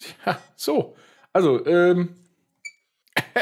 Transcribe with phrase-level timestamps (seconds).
[0.26, 0.96] Ja, so.
[1.32, 2.16] Also, ähm.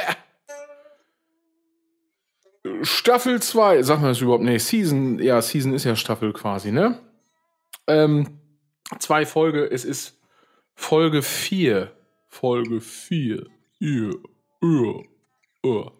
[2.83, 4.45] Staffel 2, sag mal das überhaupt?
[4.45, 7.01] Nee, Season, ja, Season ist ja Staffel quasi, ne?
[7.87, 8.41] Ähm,
[8.99, 10.21] zwei Folge, es ist
[10.75, 11.93] Folge 4.
[12.29, 13.47] Folge 4.
[13.79, 14.11] Ja,
[14.63, 15.03] ja,
[15.65, 15.93] ja.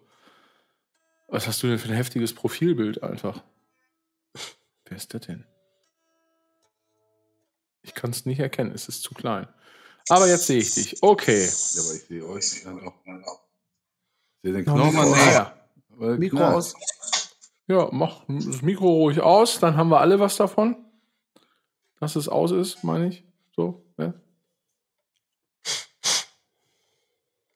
[1.27, 3.43] Was hast du denn für ein heftiges Profilbild einfach?
[4.85, 5.45] Wer ist das denn?
[7.81, 9.47] Ich kann es nicht erkennen, es ist zu klein.
[10.09, 11.01] Aber jetzt sehe ich dich.
[11.01, 11.45] Okay.
[11.45, 12.93] Ja, aber ich sehe euch dann auch.
[13.05, 15.25] Ich sehe den Noch Knochen Mikro nicht.
[15.33, 15.55] Ja.
[15.89, 16.73] Weil- Mikro na, aus.
[17.67, 20.75] ja, mach das Mikro ruhig aus, dann haben wir alle was davon.
[21.99, 23.23] Dass es aus ist, meine ich.
[23.55, 24.13] So, ja.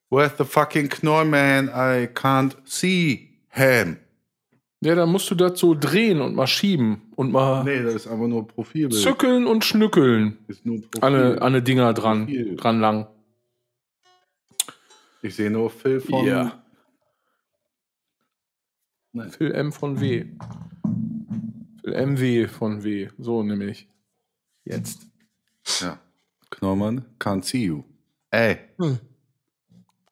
[0.09, 1.69] Where's the fucking Knoll, man?
[1.69, 3.97] I can't see him.
[4.81, 8.07] Ja, dann musst du das so drehen und mal schieben und mal Nee, das ist
[8.07, 9.01] einfach nur Profilbild.
[9.01, 10.37] zückeln und schnückeln.
[10.47, 11.03] Ist nur Profil.
[11.03, 12.55] An eine Dinger dran, Profil.
[12.55, 13.07] dran lang.
[15.21, 16.25] Ich sehe nur Phil von.
[16.25, 16.63] Ja.
[19.13, 19.29] Nein.
[19.31, 20.25] Phil M von W.
[21.81, 23.09] Phil MW von W.
[23.17, 23.87] So nämlich.
[24.65, 25.07] Jetzt.
[25.81, 25.99] ja.
[26.49, 27.83] Knollmann, can't see you.
[28.31, 28.57] Ey.
[28.79, 28.99] Hm.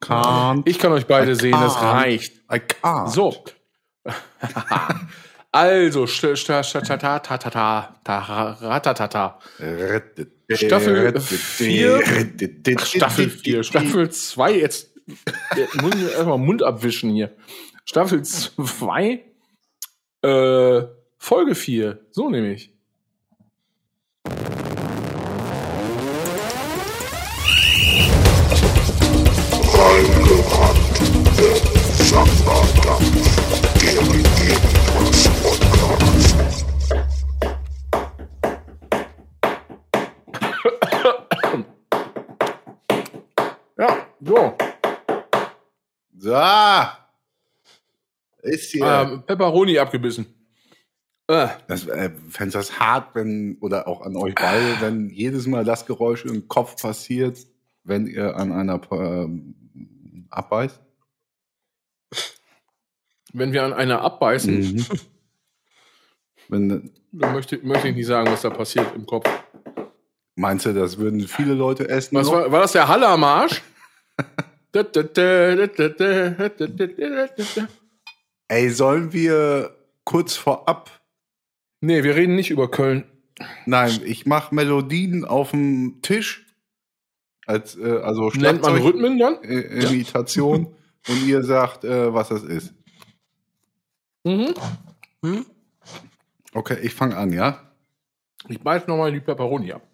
[0.02, 0.64] Can't.
[0.68, 1.94] Ich kann euch beide I sehen, das can't.
[1.94, 2.36] reicht.
[2.52, 3.10] I can't.
[3.10, 3.44] So.
[9.68, 10.48] also.
[10.50, 12.02] Staffel vier.
[12.78, 14.92] Ach, Staffel 4, Staffel 2, jetzt,
[15.82, 17.36] muss ich erstmal Mund abwischen hier.
[17.84, 19.24] Staffel 2,
[20.22, 20.82] äh,
[21.18, 22.74] Folge 4, so nämlich.
[32.12, 32.61] Ja,
[44.22, 44.56] so.
[46.18, 46.38] So.
[48.44, 48.86] Ist hier.
[48.86, 50.26] Ähm, Pepperoni abgebissen.
[51.28, 55.64] Äh, Das äh, fände das hart, wenn, oder auch an euch beide, wenn jedes Mal
[55.64, 57.38] das Geräusch im Kopf passiert,
[57.84, 59.56] wenn ihr an einer ähm,
[60.30, 60.80] abbeißt.
[63.34, 64.86] wenn wir an einer abbeißen, Mhm.
[66.50, 69.30] wenn, dann möchte, möchte ich nicht sagen, was da passiert im Kopf.
[70.36, 72.16] meinst du, das würden viele Leute essen?
[72.18, 72.34] Was noch?
[72.34, 73.62] war, war das der Hallermarsch?
[78.48, 80.90] Ey, sollen wir kurz vorab?
[81.82, 83.06] nee, wir reden nicht über Köln.
[83.66, 86.46] Nein, ich mache Melodien auf dem Tisch.
[87.46, 89.44] Als, äh, also Nennt man Rhythmen dann?
[89.44, 90.76] äh, Imitation
[91.08, 92.74] und ihr sagt, äh, was das ist.
[94.24, 94.54] Mhm.
[95.24, 95.46] Hm?
[96.54, 97.72] Okay, ich fange an, ja?
[98.48, 99.88] Ich beiß nochmal die Pepperoni ab.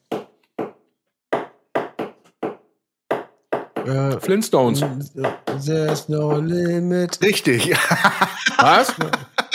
[3.88, 4.82] Äh, Flintstones.
[5.66, 7.20] There's no limit.
[7.22, 7.72] Richtig,
[8.60, 8.94] Was?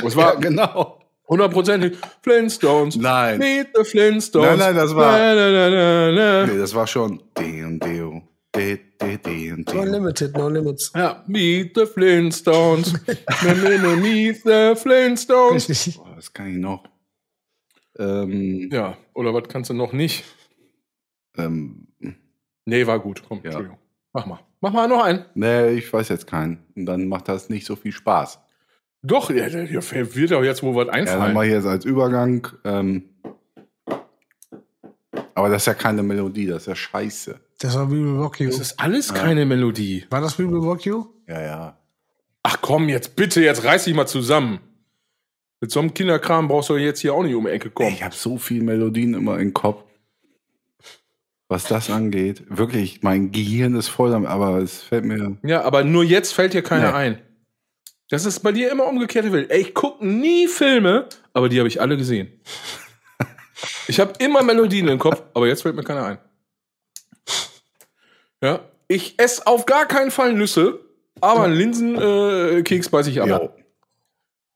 [0.03, 1.01] Das war genau.
[1.29, 2.97] hundertprozentig Flintstones.
[2.97, 3.39] Nein.
[3.39, 4.49] Meet the Flintstones.
[4.49, 7.23] Nein, nein, das war- Na, na, na, na, Nee, das war schon.
[9.75, 10.93] No limited, no limits.
[10.95, 12.93] Ja, Meet the Flintstones.
[14.01, 15.69] Meet the Flintstones.
[15.69, 15.97] Richtig.
[15.97, 16.85] Boah, das kann ich noch.
[17.99, 20.25] Ähm, Ja, oder was kannst du noch nicht?
[21.37, 21.87] ähm,
[22.65, 23.23] Nee, war gut.
[23.27, 23.45] Komm, Ja.
[23.47, 23.79] Entschuldigung.
[24.13, 24.41] Mach mal.
[24.61, 25.25] Mach mal noch einen.
[25.35, 26.59] nee, ich weiß jetzt keinen.
[26.77, 28.39] Und dann macht das nicht so viel Spaß.
[29.03, 31.35] Doch, ja, der, der wird doch jetzt wohl was Ja, dann einfallen.
[31.35, 32.47] mache ich jetzt als Übergang.
[32.65, 33.05] Ähm,
[35.35, 37.41] aber das ist ja keine Melodie, das ist ja scheiße.
[37.59, 38.47] Das war Will Rock You.
[38.51, 40.05] das ist alles keine Melodie.
[40.11, 41.07] War das Will Rock You?
[41.27, 41.79] Ja, ja.
[42.43, 44.61] Ach komm, jetzt bitte, jetzt reiß dich mal zusammen.
[45.61, 47.89] Mit so einem Kinderkram brauchst du jetzt hier auch nicht um die Ecke kommen.
[47.91, 49.85] Ich habe so viele Melodien immer im Kopf.
[51.53, 52.43] Was das angeht.
[52.49, 55.37] Wirklich, mein Gehirn ist voll damit, aber es fällt mir.
[55.43, 56.97] Ja, aber nur jetzt fällt dir keiner Nee.
[56.97, 57.23] ein.
[58.09, 59.51] Das ist bei dir immer umgekehrte Welt.
[59.51, 62.41] Ey, ich gucke nie Filme, aber die habe ich alle gesehen.
[63.87, 66.19] Ich habe immer Melodien im Kopf, aber jetzt fällt mir keiner ein.
[68.43, 70.81] Ja, ich esse auf gar keinen Fall Nüsse,
[71.21, 72.03] aber einen Linsenkeks
[72.59, 73.31] äh, Keks beiß ich aber.
[73.43, 73.55] Jo.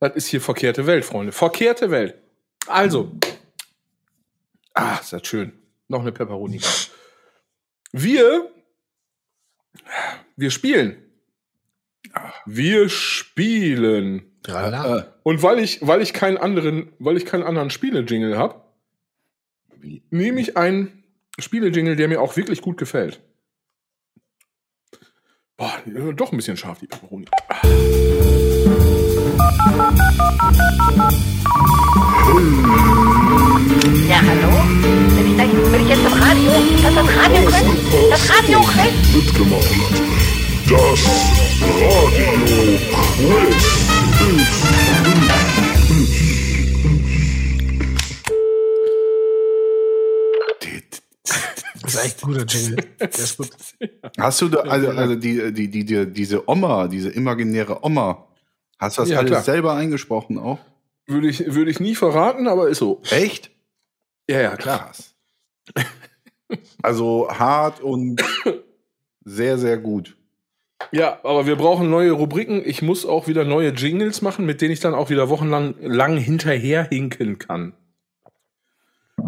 [0.01, 1.31] Das ist hier verkehrte Welt, Freunde.
[1.33, 2.15] Verkehrte Welt.
[2.67, 3.13] Also.
[4.75, 5.53] Ah, ist das schön.
[5.89, 6.61] Noch eine Pepperoni.
[7.93, 8.51] Wir.
[10.37, 11.03] Wir spielen.
[12.45, 14.31] Wir spielen.
[14.43, 14.99] Tralala.
[14.99, 18.63] Äh, Und weil ich, weil ich keinen anderen, weil ich keinen anderen Spiele-Jingle habe,
[20.11, 21.05] nehme ich einen
[21.39, 23.21] Spiele-Jingle, der mir auch wirklich gut gefällt.
[25.57, 27.27] Boah, äh, doch ein bisschen scharf, die Pepperoni.
[34.09, 35.16] Ja, hallo?
[35.37, 36.51] Bin ich Will ich jetzt im Radio?
[36.51, 38.11] Das ist das Radio Quiz?
[38.11, 38.95] Das Radio Quiz?
[39.15, 39.71] Mitgemacht.
[40.69, 41.01] Das
[41.63, 43.77] Radio Quiz
[51.83, 52.77] Das ist echt ein guter Jingle.
[52.99, 53.51] Der ist gut.
[54.19, 58.27] Hast du da, also, also die, die, die, die, diese Oma, diese imaginäre Oma,
[58.79, 59.43] hast du das Ja, alles klar.
[59.43, 60.59] selber eingesprochen auch?
[61.07, 63.01] Würde ich, würde ich nie verraten, aber ist so.
[63.11, 63.51] Echt?
[64.29, 64.87] Ja, ja, klar.
[64.87, 65.16] Krass.
[66.83, 68.23] Also hart und
[69.25, 70.17] sehr, sehr gut.
[70.93, 72.63] Ja, aber wir brauchen neue Rubriken.
[72.65, 76.17] Ich muss auch wieder neue Jingles machen, mit denen ich dann auch wieder wochenlang lang
[76.17, 77.75] hinterher hinken kann.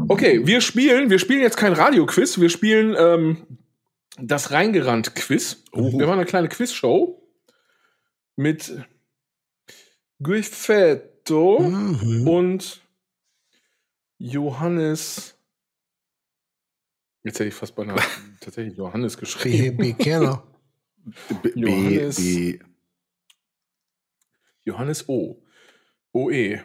[0.09, 3.59] Okay, wir spielen, wir spielen jetzt kein Radio-Quiz, wir spielen ähm,
[4.21, 5.65] das Reingerannt-Quiz.
[5.73, 7.21] Wir machen eine kleine Quizshow
[8.37, 8.73] mit
[10.23, 12.29] Guifetto Mhm.
[12.29, 12.83] und
[14.19, 15.38] Johannes.
[17.29, 17.99] Jetzt hätte ich fast beinahe
[18.41, 19.77] tatsächlich Johannes geschrieben.
[19.77, 19.93] B.
[19.93, 20.43] Kerner.
[21.43, 22.17] B, B, Johannes.
[22.17, 22.59] B.
[24.65, 25.43] Johannes O.
[26.15, 26.61] OE.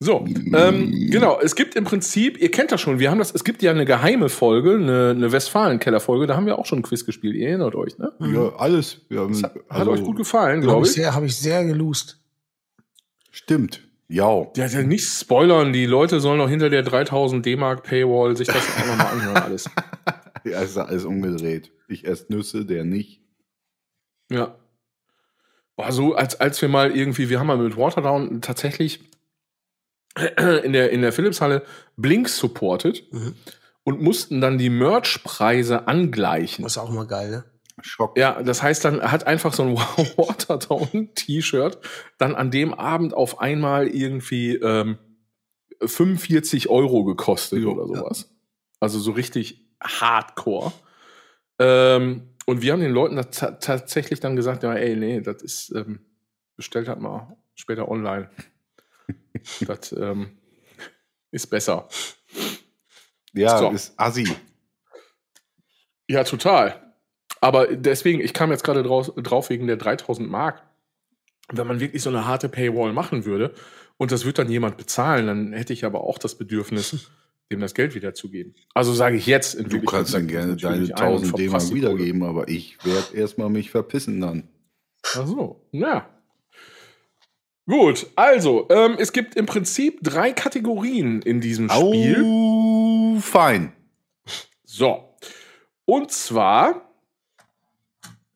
[0.00, 0.24] So,
[0.54, 3.62] ähm, genau, es gibt im Prinzip, ihr kennt das schon, wir haben das, es gibt
[3.62, 7.34] ja eine geheime Folge, eine, eine Westfalen-Keller-Folge, da haben wir auch schon ein Quiz gespielt,
[7.34, 8.12] ihr erinnert euch, ne?
[8.20, 9.00] Ja, alles.
[9.08, 10.96] Wir haben, Hat also, euch gut gefallen, Habe glaube ich, ich.
[10.96, 12.20] sehr- hab ich sehr gelust.
[13.32, 13.88] Stimmt.
[14.06, 14.46] Ja.
[14.56, 18.56] Ja, ja, nicht spoilern, die Leute sollen noch hinter der 3000 D-Mark Paywall sich das
[18.56, 19.68] auch nochmal anhören, alles.
[20.50, 21.70] Ja, ist alles umgedreht.
[21.88, 23.20] Ich esse Nüsse, der nicht.
[24.30, 24.56] Ja.
[25.76, 29.00] War so, als, als wir mal irgendwie, wir haben mal mit Waterdown tatsächlich
[30.64, 31.64] in der, in der Philips-Halle
[31.96, 33.34] Blink supported Mhm.
[33.84, 36.64] und mussten dann die Merch-Preise angleichen.
[36.64, 37.44] Das ist auch mal geil, ne?
[37.80, 38.18] Schock.
[38.18, 39.76] Ja, das heißt, dann hat einfach so ein
[40.16, 41.78] Waterdown-T-Shirt
[42.18, 44.98] dann an dem Abend auf einmal irgendwie ähm,
[45.80, 48.34] 45 Euro gekostet Jo, oder sowas.
[48.80, 50.72] Also so richtig hardcore.
[51.58, 56.00] Ähm, und wir haben den Leuten tatsächlich dann gesagt, ja, ey, nee, das ist, ähm,
[56.56, 58.30] bestellt halt mal später online.
[59.60, 60.38] das ähm,
[61.30, 61.88] ist besser.
[63.34, 63.70] Ja, So.
[63.70, 64.28] ist assi.
[66.08, 66.94] Ja, total.
[67.40, 70.62] Aber deswegen, ich kam jetzt gerade drauf wegen der 3000 Mark.
[71.50, 73.54] Wenn man wirklich so eine harte Paywall machen würde
[73.96, 77.10] und das wird dann jemand bezahlen, dann hätte ich aber auch das Bedürfnis,
[77.50, 78.54] dem das Geld wiederzugeben.
[78.74, 81.74] Also sage ich jetzt in Du kannst dann gerne deine ein und 1000 D-Mark verpasse
[81.74, 81.92] die Kohle.
[81.94, 84.48] wiedergeben, aber ich werde erstmal mich verpissen dann.
[85.14, 86.08] Ach so, ja.
[87.66, 92.24] Gut, also, ähm, es gibt im Prinzip drei Kategorien in diesem Spiel.
[92.24, 93.72] Au, fein.
[94.64, 95.14] So.
[95.84, 96.90] Und zwar,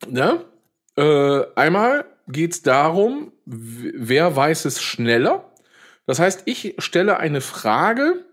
[0.07, 0.45] ne,
[0.95, 5.51] äh, einmal geht es darum, wer weiß es schneller.
[6.05, 8.25] Das heißt, ich stelle eine Frage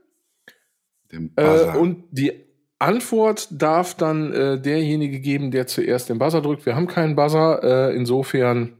[1.36, 2.32] äh, und die
[2.78, 6.64] Antwort darf dann äh, derjenige geben, der zuerst den Buzzer drückt.
[6.66, 8.76] Wir haben keinen Buzzer, äh, insofern.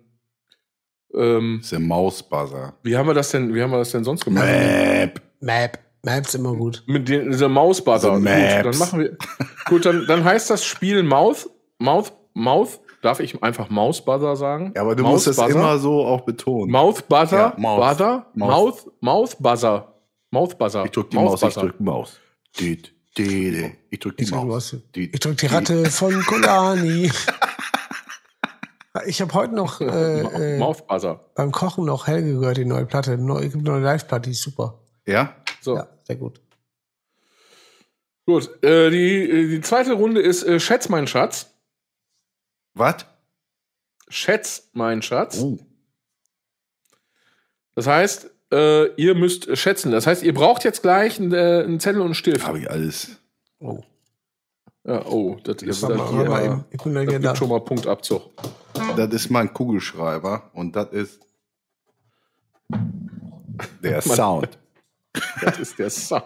[1.14, 2.74] Ähm, das ist der Mausbuzzer.
[2.82, 3.52] wie haben wir das denn?
[3.54, 4.46] Wie haben wir das denn sonst gemacht?
[4.46, 5.20] Map.
[5.40, 5.78] Map.
[6.02, 6.82] Map's immer gut.
[6.86, 8.16] Mit den, dieser Mausbuzzer.
[8.16, 9.16] The Gut, dann machen wir.
[9.66, 12.80] Gut, dann, dann heißt das Spiel Mouth, Mouth, Mouth.
[13.02, 14.72] Darf ich einfach Mausbuzzer sagen?
[14.76, 16.70] Ja, aber du musst es immer so auch betonen.
[16.70, 17.80] Mouth Buzzer, Ja, Mouth.
[17.80, 18.50] Buzzer, Mouth.
[18.50, 19.89] Mouth, Mouth Buzzer,
[20.30, 20.84] Mouth Buzzer.
[20.84, 22.18] ich drück die Maus, ich drück die Maus.
[22.58, 23.72] Düt, düt.
[23.90, 24.76] Ich drück die Maus.
[24.94, 25.46] ich drück die.
[25.46, 27.10] Ratte von Kolani.
[29.06, 33.16] Ich habe heute noch äh, Ma- äh, beim Kochen noch Helge gehört, die neue Platte.
[33.18, 34.78] Neue, gibt eine neue Live-Platte, die ist super.
[35.06, 35.36] Ja?
[35.60, 36.40] So, Ja, sehr gut.
[38.26, 38.62] gut.
[38.64, 41.46] Äh, die, die zweite Runde ist äh, Schätz, mein Schatz.
[42.74, 43.06] Was?
[44.08, 45.38] Schätz, mein Schatz.
[45.38, 45.58] Oh.
[47.74, 49.90] Das heißt, äh, ihr müsst schätzen.
[49.92, 52.46] Das heißt, ihr braucht jetzt gleich einen, äh, einen Zettel und einen Stift.
[52.46, 53.18] Habe ich alles.
[53.60, 53.80] Oh.
[54.84, 56.30] Ja, oh, das ist Warte dann hier.
[56.36, 56.64] äh, eben.
[56.70, 57.28] Ich bin Das wieder da.
[57.28, 58.22] gibt schon mal Punktabzug.
[58.96, 61.20] Das ist mein Kugelschreiber und das ist
[63.82, 64.58] der Sound.
[65.42, 66.24] Das ist der Sound.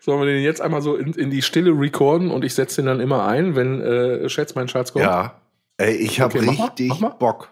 [0.00, 2.86] Sollen wir den jetzt einmal so in, in die Stille recorden und ich setze den
[2.86, 5.04] dann immer ein, wenn äh, Schätz mein Schatz kommt?
[5.04, 5.40] Ja.
[5.76, 7.08] Ey, ich habe Okay, mach mal, richtig mach mal.
[7.10, 7.50] Bock.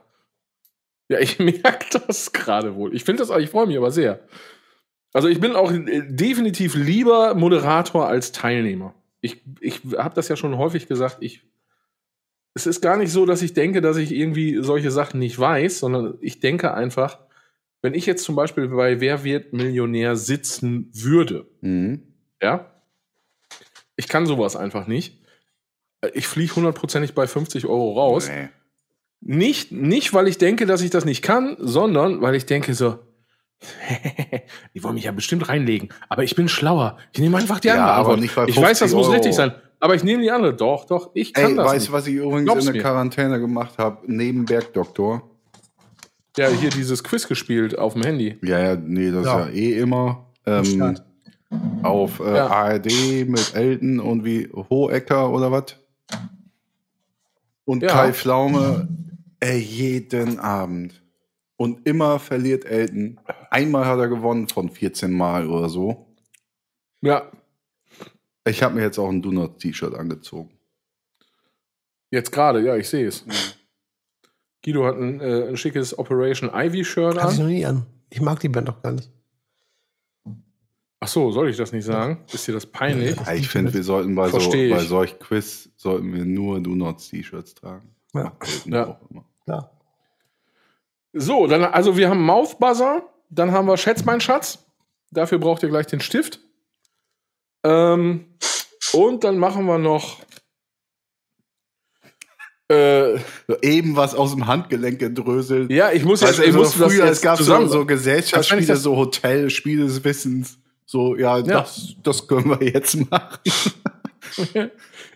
[1.09, 2.95] Ja, ich merke das gerade wohl.
[2.95, 4.21] Ich finde das, ich freue mich aber sehr.
[5.13, 8.95] Also ich bin auch äh, definitiv lieber Moderator als Teilnehmer.
[9.21, 11.19] Ich, ich habe das ja schon häufig gesagt.
[11.21, 11.43] Ich,
[12.55, 15.79] es ist gar nicht so, dass ich denke, dass ich irgendwie solche Sachen nicht weiß,
[15.79, 17.19] sondern ich denke einfach,
[17.81, 22.03] wenn ich jetzt zum Beispiel bei Wer wird Millionär sitzen würde, Mhm.
[22.43, 22.71] ja,
[23.97, 25.23] ich kann sowas einfach nicht.
[26.03, 28.29] Äh, Ich fliege hundertprozentig bei 50 Euro raus.
[28.29, 28.49] Nee.
[29.21, 32.99] Nicht, nicht, weil ich denke, dass ich das nicht kann, sondern weil ich denke so,
[34.75, 35.89] die wollen mich ja bestimmt reinlegen.
[36.09, 36.97] Aber ich bin schlauer.
[37.13, 39.15] Ich nehme einfach die Ja, andere aber nicht bei ich weiß, das 50 muss Euro.
[39.15, 39.53] richtig sein.
[39.81, 40.55] Aber ich nehme die andere.
[40.55, 42.83] Doch, doch, ich kann Ey, das weißt du, was ich übrigens Glaub's in der mir.
[42.83, 43.99] Quarantäne gemacht habe?
[44.07, 45.29] Neben Bergdoktor.
[46.37, 48.39] Ja, hier dieses Quiz gespielt auf dem Handy.
[48.43, 49.41] Ja, ja, nee, das Ja.
[49.45, 50.27] ist ja eh immer.
[50.47, 50.97] Ähm,
[51.83, 52.47] auf äh, Ja.
[52.49, 55.77] ARD mit Elton und wie Hohecker oder was?
[57.65, 57.89] Und Ja.
[57.89, 58.89] Kai Pflaume
[59.41, 61.03] ey, jeden Abend.
[61.57, 63.19] Und immer verliert Elton.
[63.51, 66.07] Einmal hat er gewonnen von 14 Mal oder so.
[67.01, 67.31] Ja,
[68.45, 70.51] Ich habe mir jetzt auch ein Donuts-T-Shirt angezogen.
[72.11, 73.25] jetzt gerade, ja, ich sehe es.
[74.65, 77.45] Guido hat ein, äh, ein schickes Operation Ivy-Shirt Hatte ich an.
[77.47, 77.87] noch nie an.
[78.11, 79.11] Ich mag die Band doch gar nicht.
[81.01, 82.25] Ach so, soll ich das nicht sagen?
[82.33, 83.15] Ist dir das peinlich?
[83.17, 87.95] Ja, ich finde, wir sollten bei, so, bei solch Quiz sollten wir nur Donuts-T-Shirts tragen.
[88.15, 88.25] Ja.
[88.25, 89.01] Macht Elton Ja.
[89.49, 89.71] Ja.
[91.13, 94.65] So, dann, also wir haben Mouth Buzzer, dann haben wir Schätz, mein Schatz.
[95.11, 96.41] Dafür braucht ihr gleich den Stift.
[97.65, 98.27] Ähm,
[98.93, 100.19] und dann machen wir noch.
[102.71, 105.71] Äh, So, eben was aus dem Handgelenk gedröselt.
[105.71, 107.69] ja, ich muss jetzt, du, ich so muss das früher, es jetzt gab so, zusammen.
[107.71, 110.59] so ich Gesellschaftsspiele, so Hotelspiele des Wissens.
[110.85, 113.39] So, ja, Das, das können wir jetzt machen.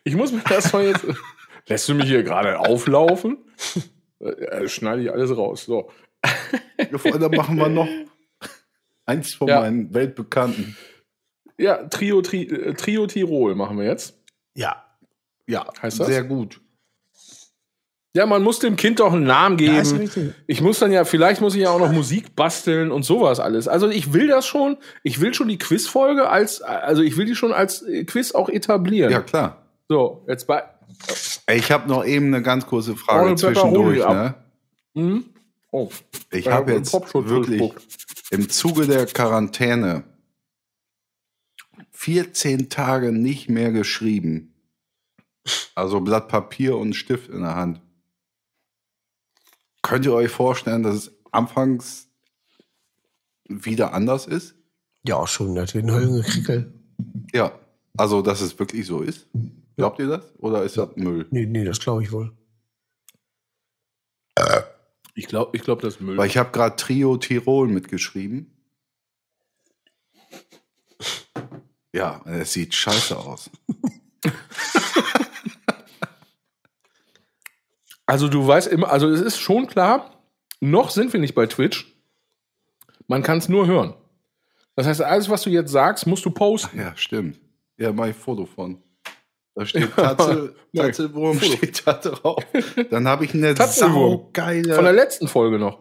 [0.04, 1.04] ich muss mir das mal jetzt.
[1.68, 3.38] Lässt du mich hier gerade auflaufen?
[4.22, 5.64] Äh, schneide ich alles raus.
[5.64, 5.90] So.
[6.78, 7.88] Dann machen wir noch
[9.06, 9.60] eins von Ja.
[9.60, 10.76] meinen weltbekannten.
[11.58, 14.18] Ja, Trio, Tri, äh, Trio Tirol machen wir jetzt.
[14.54, 14.84] Ja.
[15.46, 16.06] Ja, Heißt das?
[16.06, 16.60] sehr gut.
[18.14, 20.34] Ja, man muss dem Kind doch einen Namen Ja, geben.
[20.46, 23.68] Ich muss dann ja, vielleicht muss ich ja auch noch Musik basteln und sowas alles.
[23.68, 27.34] Also ich will das schon, ich will schon die Quizfolge als, also ich will die
[27.34, 29.10] schon als äh, Quiz auch etablieren.
[29.10, 29.62] Ja, klar.
[29.88, 30.62] So, jetzt bei.
[31.50, 33.98] Ich habe noch eben eine ganz kurze Frage Ohne zwischendurch.
[33.98, 34.34] Ne?
[34.94, 35.24] Hm?
[35.70, 35.90] Oh,
[36.30, 37.86] Ich habe jetzt wirklich gespuckt.
[38.30, 40.04] im Zuge der Quarantäne
[41.92, 44.54] 14 Tage nicht mehr geschrieben.
[45.74, 47.80] Also Blatt Papier und Stift in der Hand.
[49.82, 52.08] Könnt ihr euch vorstellen, dass es anfangs
[53.48, 54.54] wieder anders ist?
[55.04, 56.26] Ja, schon natürlich.
[57.32, 57.58] Ja.
[57.96, 59.26] Also, dass es wirklich so ist?
[59.76, 60.32] Glaubt ihr das?
[60.38, 61.26] Oder ist das Müll?
[61.30, 62.32] Nee, nee, das glaube ich wohl.
[65.14, 66.16] ich glaube, ich glaub, das ist Müll.
[66.16, 68.56] Weil ich habe gerade Trio Tirol mitgeschrieben.
[71.92, 73.50] Ja, es sieht scheiße aus.
[78.12, 80.22] Also du weißt immer, also es ist schon klar,
[80.60, 81.96] noch sind wir nicht bei Twitch.
[83.06, 83.94] Man kann es nur hören.
[84.76, 86.78] Das heißt, alles, was du jetzt sagst, musst du posten.
[86.78, 87.40] Ja, stimmt.
[87.78, 88.82] Ja, mach ich Foto von.
[89.54, 89.94] Da steht ich.
[90.74, 92.42] Tatzelwurm steht da drauf.
[92.90, 94.12] Dann habe ich eine Tatzelwurm.
[94.32, 94.74] saugeile.
[94.74, 95.78] Von der letzten Folge noch.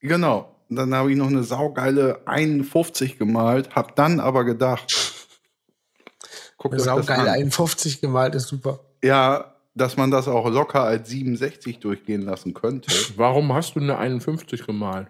[0.00, 0.50] genau.
[0.68, 4.92] Und Dann habe ich noch eine saugeile 51 gemalt, hab dann aber gedacht,
[6.56, 7.28] guckt Eine saugeile an.
[7.28, 8.80] 51 gemalt ist super.
[9.02, 13.98] Ja, dass man das auch locker als 67 durchgehen lassen könnte, Warum hast du eine
[13.98, 15.08] 51 gemalt?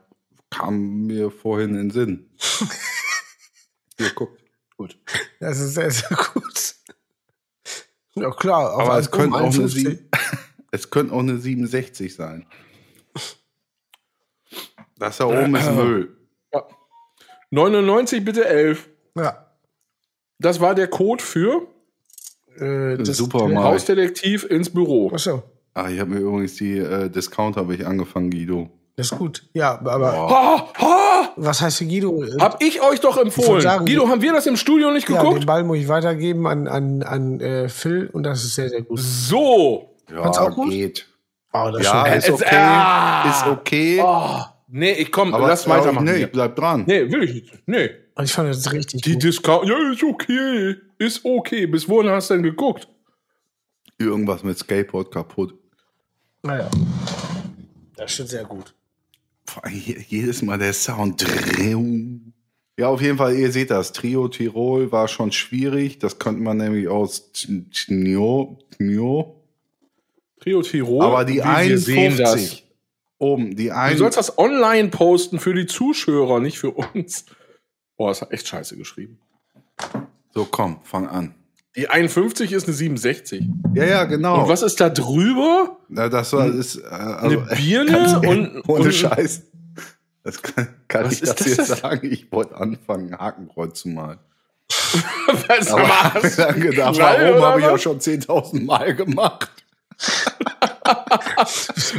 [0.51, 2.31] kam mir vorhin in den Sinn.
[3.99, 4.43] Hier, guckt.
[4.77, 4.99] Gut.
[5.41, 6.75] Das ist sehr, sehr gut.
[8.17, 8.75] Ja, klar.
[8.75, 9.83] auf Aber es könnte, auch eine 51.
[9.85, 9.99] Sie-
[10.71, 12.47] es könnte auch eine 67 sein.
[14.97, 16.17] Das da oben ist Müll.
[17.51, 18.89] 99 bitte 11.
[19.17, 19.47] Ja.
[20.39, 21.67] Das war der Code für
[22.57, 23.65] Äh, das Super, Mann.
[23.65, 25.11] Hausdetektiv ins Büro.
[25.13, 25.43] Achso,
[25.77, 28.71] Ah, ich habe mir übrigens die äh, Discount habe ich angefangen, Guido.
[28.97, 29.43] Das ist gut.
[29.55, 32.23] Ja, aber Ha, ha, was heißt für Guido?
[32.39, 33.61] Hab ich euch doch empfohlen.
[33.61, 35.41] sagen, Guido, haben wir das im Studio nicht ja, geguckt?
[35.43, 38.83] den Ball muss ich weitergeben an, an, an äh, Phil und das ist sehr, sehr
[38.83, 38.99] gut.
[39.01, 39.91] so.
[40.11, 40.71] Ja, auch gut?
[40.71, 41.09] geht.
[41.53, 42.47] Oh, das Ja, ist okay.
[42.57, 43.31] ah.
[43.31, 44.01] Ist okay.
[44.05, 46.05] Oh, nee, ich komm, aber lass weitermachen.
[46.05, 46.27] Nee, hier.
[46.27, 46.85] ich bleib dran.
[46.87, 47.55] Nee, will ich nicht.
[47.67, 47.91] Nee.
[48.23, 49.23] ich fand das richtig Die gut.
[49.23, 50.77] Discount, ja, ist okay.
[50.99, 51.67] Ist okay.
[51.67, 52.89] Bis wohin hast du denn geguckt?
[53.99, 55.55] Irgendwas mit Skateboard kaputt.
[56.43, 56.69] Naja.
[57.97, 58.75] Das ist schon sehr gut.
[59.47, 61.25] Vor allem je- Jedes Mal der Sound.
[62.77, 63.93] Ja, auf jeden Fall, ihr seht das.
[63.93, 65.99] Trio Tirol war schon schwierig.
[66.01, 69.41] Das könnte man nämlich aus Tnio, Tnio.
[70.41, 71.05] Trio Tirol.
[71.05, 72.33] Aber die Wir- wir sehen das.
[72.35, 72.65] 51
[73.19, 77.27] oben, die Du ein, sollst das online posten für die Zuschauer, nicht für uns.
[77.97, 79.19] Boah, das hat echt scheiße geschrieben.
[80.35, 81.35] So, komm, fang an.
[81.77, 83.49] Die 51 ist eine 67.
[83.75, 84.43] Ja, ja, genau.
[84.43, 85.79] Und was ist da drüber?
[85.89, 89.43] Na, das war, ist, äh, also, Eine Birne und- ehrlich, ohne und- Scheiß.
[90.23, 91.77] Das kann, kann ich das das jetzt denn?
[91.77, 92.09] sagen?
[92.11, 94.19] Ich wollte anfangen, ein Hakenkreuz zu malen.
[95.49, 96.37] Was Aber war hab mir das?
[96.37, 99.51] dann gedacht, Knall warum habe ich auch schon 10.000 Mal gemacht?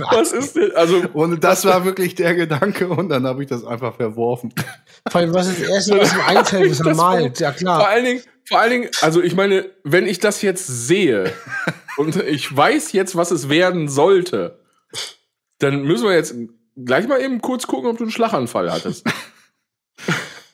[0.09, 0.71] Was ist denn?
[0.75, 4.53] Also, Und das war wirklich der Gedanke und dann habe ich das einfach verworfen.
[5.09, 7.39] Vor allem, was ist das Erste, was mir einfällt, ist Das malt.
[7.39, 7.87] Ja, vor klar.
[7.87, 11.31] allen Dingen, vor allen Dingen, also ich meine, wenn ich das jetzt sehe
[11.97, 14.59] und ich weiß jetzt, was es werden sollte,
[15.59, 16.35] dann müssen wir jetzt
[16.75, 19.05] gleich mal eben kurz gucken, ob du einen Schlaganfall hattest.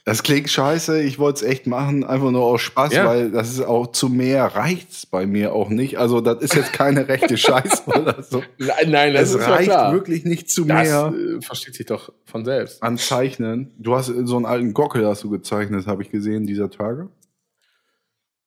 [0.03, 3.05] Das klingt scheiße, ich wollte es echt machen, einfach nur aus Spaß, Ja.
[3.05, 5.99] weil das ist auch zu mehr reicht's bei mir auch nicht.
[5.99, 8.41] Also das ist jetzt keine rechte Scheiße oder so.
[8.57, 9.93] Nein, nein, das Es ist reicht klar.
[9.93, 12.81] wirklich nicht zu das mehr äh, versteht sich doch von selbst.
[12.81, 13.75] an Zeichnen.
[13.77, 17.07] Du hast so einen alten Gockel hast du gezeichnet, habe ich gesehen dieser Tage.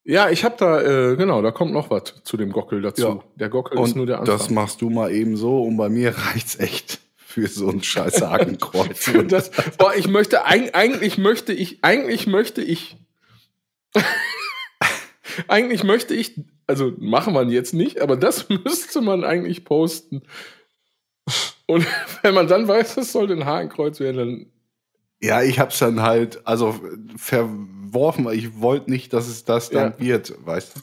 [0.04, 0.82] Ja, ich habe da,
[1.12, 3.02] äh, genau, da kommt noch was zu dem Gockel dazu.
[3.02, 3.20] Ja.
[3.36, 4.36] Der Gockel ist Und nur der Anfang.
[4.38, 8.20] das machst du mal eben so und bei mir reicht's echt für so ein scheiß
[8.22, 9.08] Hakenkreuz.
[9.14, 12.96] Und das, boah, ich möchte, eig- eigentlich möchte ich, eigentlich möchte ich,
[15.48, 20.22] eigentlich möchte ich, also machen wir jetzt nicht, aber das müsste man eigentlich posten.
[21.66, 21.86] Und
[22.22, 24.46] wenn man dann weiß, es sollte ein Hakenkreuz werden, dann,
[25.24, 26.78] Ja, ich hab's dann halt, also
[27.16, 30.00] verworfen, weil ich wollte nicht, dass es das dann Ja.
[30.00, 30.80] wird, weißt du?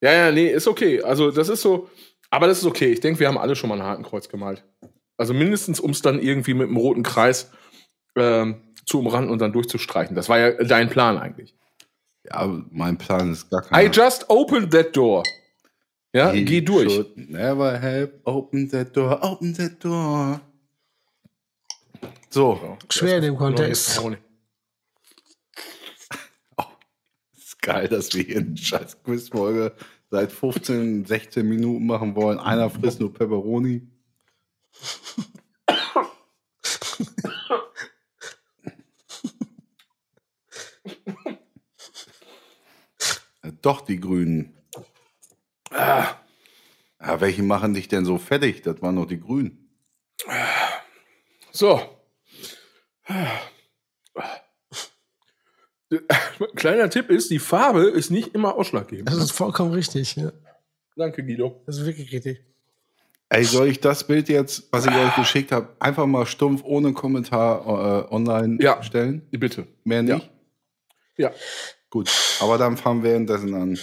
[0.00, 1.02] ja, ja, nee, ist okay.
[1.02, 1.88] Also das ist so,
[2.30, 2.92] aber das ist okay.
[2.92, 4.64] Ich denke, wir haben alle schon mal ein Hakenkreuz gemalt.
[5.16, 7.50] Also mindestens, um es dann irgendwie mit einem roten Kreis
[8.16, 10.14] ähm, zu umranden und dann durchzustreichen.
[10.16, 11.54] Das war ja dein Plan eigentlich.
[12.28, 13.92] Ja, mein Plan ist gar I kein.
[13.92, 15.22] just opened that door.
[16.12, 17.04] Ja, He geh durch.
[17.16, 20.40] Never have opened that door, open that door.
[22.30, 24.00] So, Schwer in dem Kontext.
[27.36, 29.74] ist geil, dass wir hier eine scheiß Quizfolge
[30.10, 32.38] seit 15, 16 Minuten machen wollen.
[32.38, 33.86] Einer frisst nur Pepperoni.
[43.64, 44.54] Doch, die Grünen.
[45.70, 46.16] Ah.
[47.00, 48.60] Ja, welche machen dich denn so fertig?
[48.62, 49.63] Das waren doch die Grünen.
[51.54, 51.80] So.
[56.56, 59.08] Kleiner Tipp ist, die Farbe ist nicht immer ausschlaggebend.
[59.08, 60.16] Das ist vollkommen richtig.
[60.16, 60.32] Ja.
[60.96, 61.62] Danke, Guido.
[61.66, 62.42] Das ist wirklich richtig.
[63.28, 66.92] Ey, soll ich das Bild jetzt, was ich euch geschickt habe, einfach mal stumpf ohne
[66.92, 68.82] Kommentar äh, online Ja.
[68.82, 69.26] stellen?
[69.30, 69.66] Bitte.
[69.84, 70.30] Mehr nicht?
[71.16, 71.32] Ja.
[71.90, 73.78] Gut, aber dann fangen wir währenddessen an.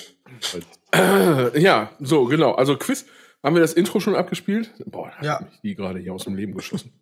[0.94, 2.54] Äh, ja, so, genau.
[2.54, 3.06] Also Quiz.
[3.44, 4.72] Haben wir das Intro schon abgespielt?
[4.86, 5.40] Boah, da Ja.
[5.40, 6.94] hab ich die gerade hier aus dem Leben geschossen.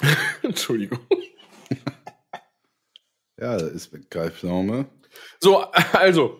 [0.42, 1.00] Entschuldigung.
[3.38, 4.86] Ja, das ist Weggreifnahme.
[5.40, 5.58] So,
[5.92, 6.38] also.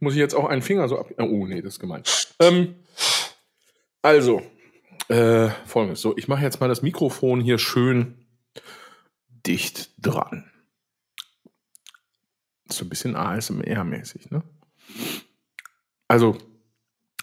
[0.00, 1.10] Muss ich jetzt auch einen Finger so ab.
[1.18, 2.02] Oh, nee, das ist gemein.
[2.40, 2.74] Ähm,
[4.02, 4.42] also,
[5.08, 6.00] äh, folgendes.
[6.00, 8.26] So, ich mache jetzt mal das Mikrofon hier schön
[9.46, 10.50] dicht dran.
[12.68, 14.42] So ein bisschen ASMR-mäßig, ne?
[16.08, 16.36] Also,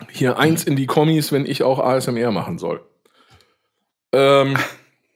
[0.09, 2.83] hier eins in die Kommis, wenn ich auch ASMR machen soll.
[4.11, 4.57] Ähm,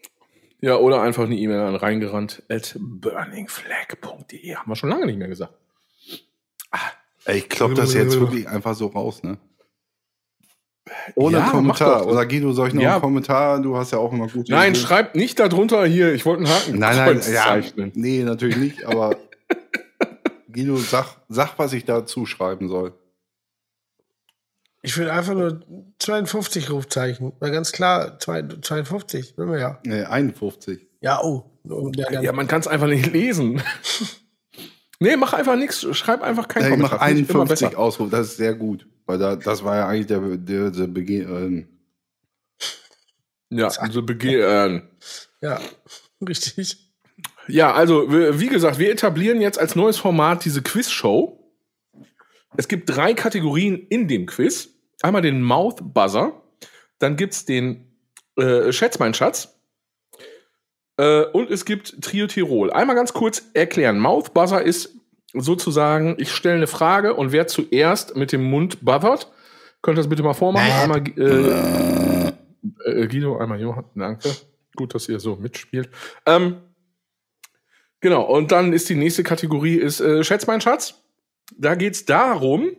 [0.62, 4.56] ja, oder einfach eine E-Mail an reingerannt at burningflag.de.
[4.56, 5.54] Haben wir schon lange nicht mehr gesagt.
[7.26, 9.38] Ey, ich klopp das jetzt wirklich einfach so raus, ne?
[11.16, 12.08] Ohne Ja, Kommentar.
[12.08, 12.94] Oder Guido, soll ich noch Ja.
[12.94, 13.62] einen Kommentar?
[13.62, 14.86] Du hast ja auch immer gute Nein, Ideen.
[14.86, 17.92] schreibt nicht darunter hier, ich wollte einen Haken Nein, nein, ja, zeichnen.
[17.96, 19.18] nee, natürlich nicht, aber
[20.54, 22.94] Guido, sag, sag, was ich dazu schreiben soll.
[24.88, 25.60] Ich will einfach nur
[26.00, 27.34] 52 Rufzeichen.
[27.42, 29.80] War ganz klar, zwei- 52, will wir ja.
[29.86, 30.80] Nee, 51.
[31.02, 31.44] Ja, oh.
[31.66, 33.62] Dann- Ja, man kann es einfach nicht lesen.
[35.02, 37.10] nee, mach einfach nichts, schreib einfach keinen Ja, ich mach Kommentar.
[37.12, 37.78] Ich immer 51 besser.
[37.80, 38.88] Ausruf, das ist sehr gut.
[39.06, 41.22] Weil da, das war ja eigentlich der, der, der Beginn.
[41.30, 41.68] Ähm,
[43.50, 44.88] Ja, also begehren.
[45.42, 45.60] ja,
[46.26, 46.78] richtig.
[47.50, 51.44] Ja, also wie gesagt, wir etablieren jetzt als neues Format diese Quiz-Show.
[52.56, 54.70] Es gibt drei Kategorien in dem Quiz.
[55.02, 56.42] Einmal den Mouth Buzzer,
[57.00, 57.92] dann gibt's den
[58.36, 59.60] äh, Schätz mein Schatz
[60.98, 62.72] äh, und es gibt Trio Tirol.
[62.72, 64.00] Einmal ganz kurz erklären.
[64.00, 64.96] Mouth Buzzer ist
[65.34, 69.32] sozusagen, ich stelle eine Frage und wer zuerst mit dem Mund buzzert,
[69.82, 70.72] könnt ihr das bitte mal vormachen.
[70.72, 72.30] Einmal äh,
[72.86, 74.30] äh, Guido, einmal Johann, danke.
[74.76, 75.90] Gut, dass ihr so mitspielt.
[76.26, 76.62] Ähm,
[78.00, 81.04] Genau, und dann ist die nächste Kategorie ist äh, Schätz mein Schatz.
[81.58, 82.70] Da geht's darum,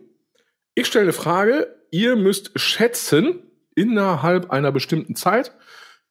[0.75, 3.39] ich stelle eine Frage, ihr müsst schätzen
[3.75, 5.55] innerhalb einer bestimmten Zeit.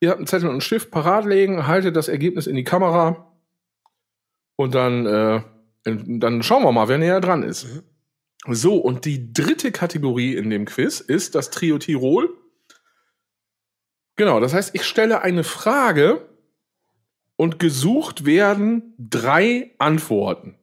[0.01, 3.29] Ihr habt einen Zettel und einen Stift parat legen, haltet das Ergebnis in die Kamera
[4.57, 5.43] und dann, äh,
[5.85, 7.85] dann schauen wir mal, wer näher dran ist.
[8.47, 12.37] So, und die dritte Kategorie in dem Quiz ist das Trio Tirol.
[14.17, 16.29] Genau, das heißt, ich stelle eine Frage
[17.37, 20.58] und gesucht werden drei Antworten.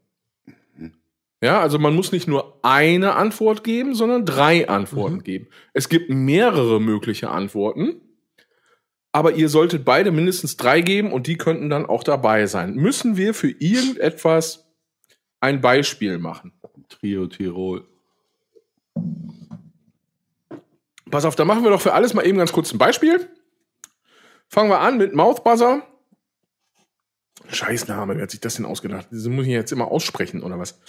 [1.41, 5.47] Ja, also man muss nicht nur eine Antwort geben, sondern drei Antworten geben.
[5.73, 8.01] Es gibt mehrere mögliche Antworten,
[9.11, 12.75] aber ihr solltet beide mindestens drei geben und die könnten dann auch dabei sein.
[12.75, 14.65] Müssen wir für irgendetwas
[15.39, 16.53] ein Beispiel machen?
[16.89, 17.87] Trio Tirol.
[21.11, 23.29] Pass auf, da machen wir doch für alles mal eben ganz kurz ein Beispiel.
[24.49, 25.83] Fangen wir an mit Mouthbuzzer.
[27.47, 29.07] Scheißname, wer hat sich das denn ausgedacht?
[29.11, 30.79] Das muss ich jetzt immer aussprechen, oder was?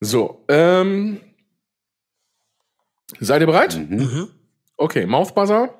[0.00, 1.20] So, ähm.
[3.20, 3.76] Seid ihr bereit?
[3.76, 4.28] Mhm.
[4.76, 5.74] Okay, Mouthbuzzer.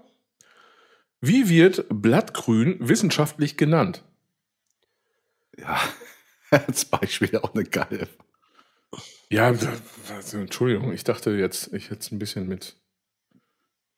[1.20, 4.04] Wie wird Blattgrün wissenschaftlich genannt?
[5.56, 5.80] Ja,
[6.50, 8.08] als Beispiel auch eine geile.
[9.28, 12.76] Ja, also, Entschuldigung, ich dachte jetzt, ich hätte es ein bisschen mit.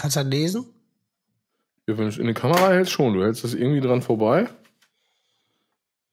[0.01, 0.65] Kannst du das lesen?
[1.87, 3.13] Ja, wenn du in die Kamera hältst, schon.
[3.13, 4.49] Du hältst das irgendwie dran vorbei.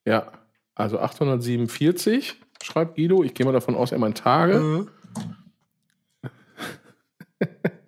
[0.06, 0.30] Ja,
[0.76, 3.24] also 847, schreibt Guido.
[3.24, 4.60] Ich gehe mal davon aus, er meint Tage.
[4.60, 4.90] Mhm.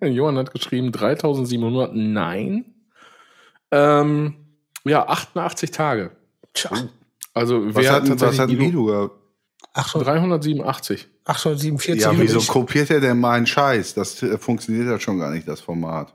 [0.00, 2.64] Johann hat geschrieben 3700, nein.
[3.70, 4.36] Ähm,
[4.84, 6.12] ja, 88 Tage.
[6.54, 6.70] Tja,
[7.34, 8.64] Also, Was wer hat, was tatsächlich hat Guido?
[8.64, 9.14] Guido gehabt?
[9.74, 11.08] 800 387.
[11.30, 12.02] 847.
[12.02, 13.94] Ja, wieso Ich- kopiert er denn meinen Scheiß?
[13.94, 16.12] Das äh, funktioniert ja schon gar nicht, das Format.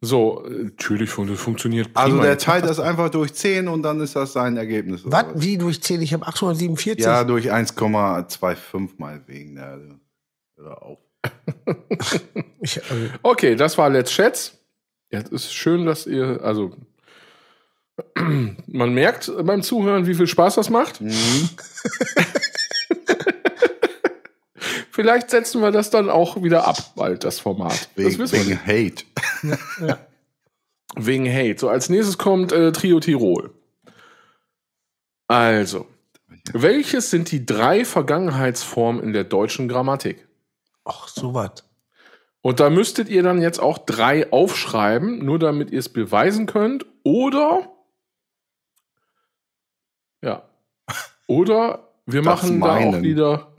[0.00, 2.24] So, äh, natürlich fun das funktioniert Also prima.
[2.24, 5.00] der teilt das einfach durch 10 und dann ist das sein Ergebnis.
[5.04, 5.12] Was?
[5.12, 5.42] was?
[5.42, 6.02] Wie durchzählen?
[6.02, 7.04] Ich habe 847.
[7.04, 9.56] Ja, durch 1,25 mal wegen.
[9.56, 9.78] Ja,
[10.58, 10.98] oder auch.
[12.60, 14.58] Ich, also, Okay, das war Let's Chats.
[15.10, 16.72] Ja, es ist schön, dass ihr, also,
[18.66, 21.00] man merkt beim Zuhören, wie viel Spaß das macht.
[24.94, 27.72] Vielleicht setzen wir das dann auch wieder ab, bald, das Format.
[27.72, 29.04] das Wegen, wissen wir wegen Hate.
[29.42, 29.96] nicht.
[30.94, 31.58] Wegen Hate.
[31.58, 33.50] So, als nächstes kommt äh, Trio Tirol.
[35.26, 35.88] Also,
[36.52, 40.28] welches sind die drei Vergangenheitsformen in der deutschen Grammatik?
[40.84, 41.64] ach, so was.
[42.40, 46.86] Und da müsstet ihr dann jetzt auch drei aufschreiben, nur damit ihr es beweisen könnt.
[47.02, 47.68] Oder,
[50.22, 50.48] ja,
[51.26, 53.02] oder wir Das machen da auch Meinen.
[53.02, 53.53] wieder,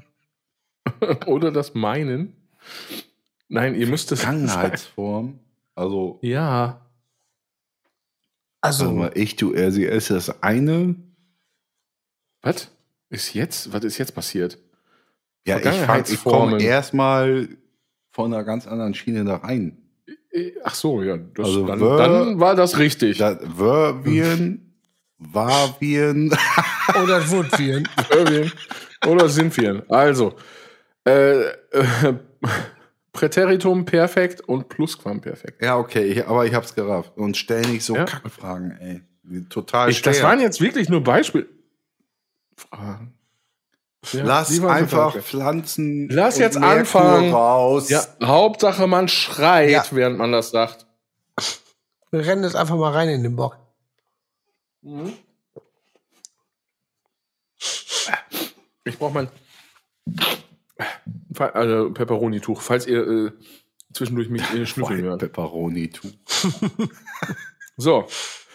[1.25, 2.35] oder das Meinen.
[3.47, 4.21] Nein, ihr müsst es.
[4.21, 5.39] Vergangenheitsform.
[5.75, 6.81] Also, Ja,
[8.61, 10.95] Also, also mal, ich, du, er, sie, es ist das eine.
[12.41, 12.69] was
[13.09, 13.71] ist jetzt?
[13.73, 14.57] Was ist jetzt passiert?
[15.47, 17.49] Ja, ich, fang- ich komme erstmal
[18.11, 19.77] von einer ganz anderen Schiene da rein.
[20.31, 23.17] Äh, Ach so, ja, das, Also dann, wir- dann war das richtig.
[23.19, 24.73] Da, Wörwien,
[25.17, 26.31] Warwien.
[27.03, 27.21] oder.
[28.11, 28.51] Irwin
[29.07, 29.85] oder sind wir?
[29.89, 30.35] Also,
[31.05, 32.13] äh, äh,
[33.13, 35.61] Präteritum perfekt und Plusquamperfekt.
[35.61, 37.17] Ja, okay, ich, aber ich hab's gerafft.
[37.17, 38.05] Und stell nicht so Ja.
[38.05, 39.01] Kackfragen, ey.
[39.49, 41.47] Total Ich, das waren jetzt wirklich nur Beispiele.
[42.57, 43.13] Fragen.
[44.11, 45.21] Ja, Lass einfach schwer.
[45.23, 46.07] Pflanzen.
[46.09, 47.33] Lass und jetzt Merkur anfangen.
[47.33, 47.89] raus.
[47.89, 49.83] Ja, Hauptsache man schreit, Ja.
[49.91, 50.85] während man das sagt.
[52.11, 53.57] Wir rennen jetzt einfach mal rein in den Bock.
[58.83, 59.27] Ich brauche mein
[61.37, 63.31] also Peperoni-Tuch, falls ihr äh,
[63.93, 65.19] zwischendurch mich äh, schnüffeln hört.
[65.19, 66.11] Peperoni-Tuch.
[67.77, 68.07] so.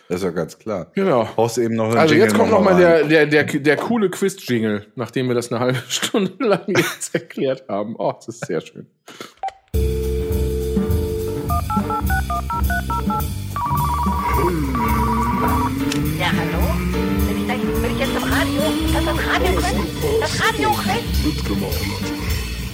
[0.08, 0.90] Das ist ja ganz klar.
[0.96, 1.28] Genau.
[1.36, 3.76] Brauchst du eben noch einen Also Jingle jetzt kommt nochmal noch der, der, der, der
[3.76, 7.94] coole Quiz-Jingle, nachdem wir das eine halbe Stunde lang jetzt erklärt haben.
[7.96, 8.88] Oh, das ist sehr schön.
[16.18, 16.74] Ja, hallo?
[17.28, 18.62] Bin ich, da, bin ich jetzt im Radio?
[18.92, 19.60] Das ist das Radio,
[20.20, 20.70] das Radio,
[21.24, 22.09] Mitgemacht.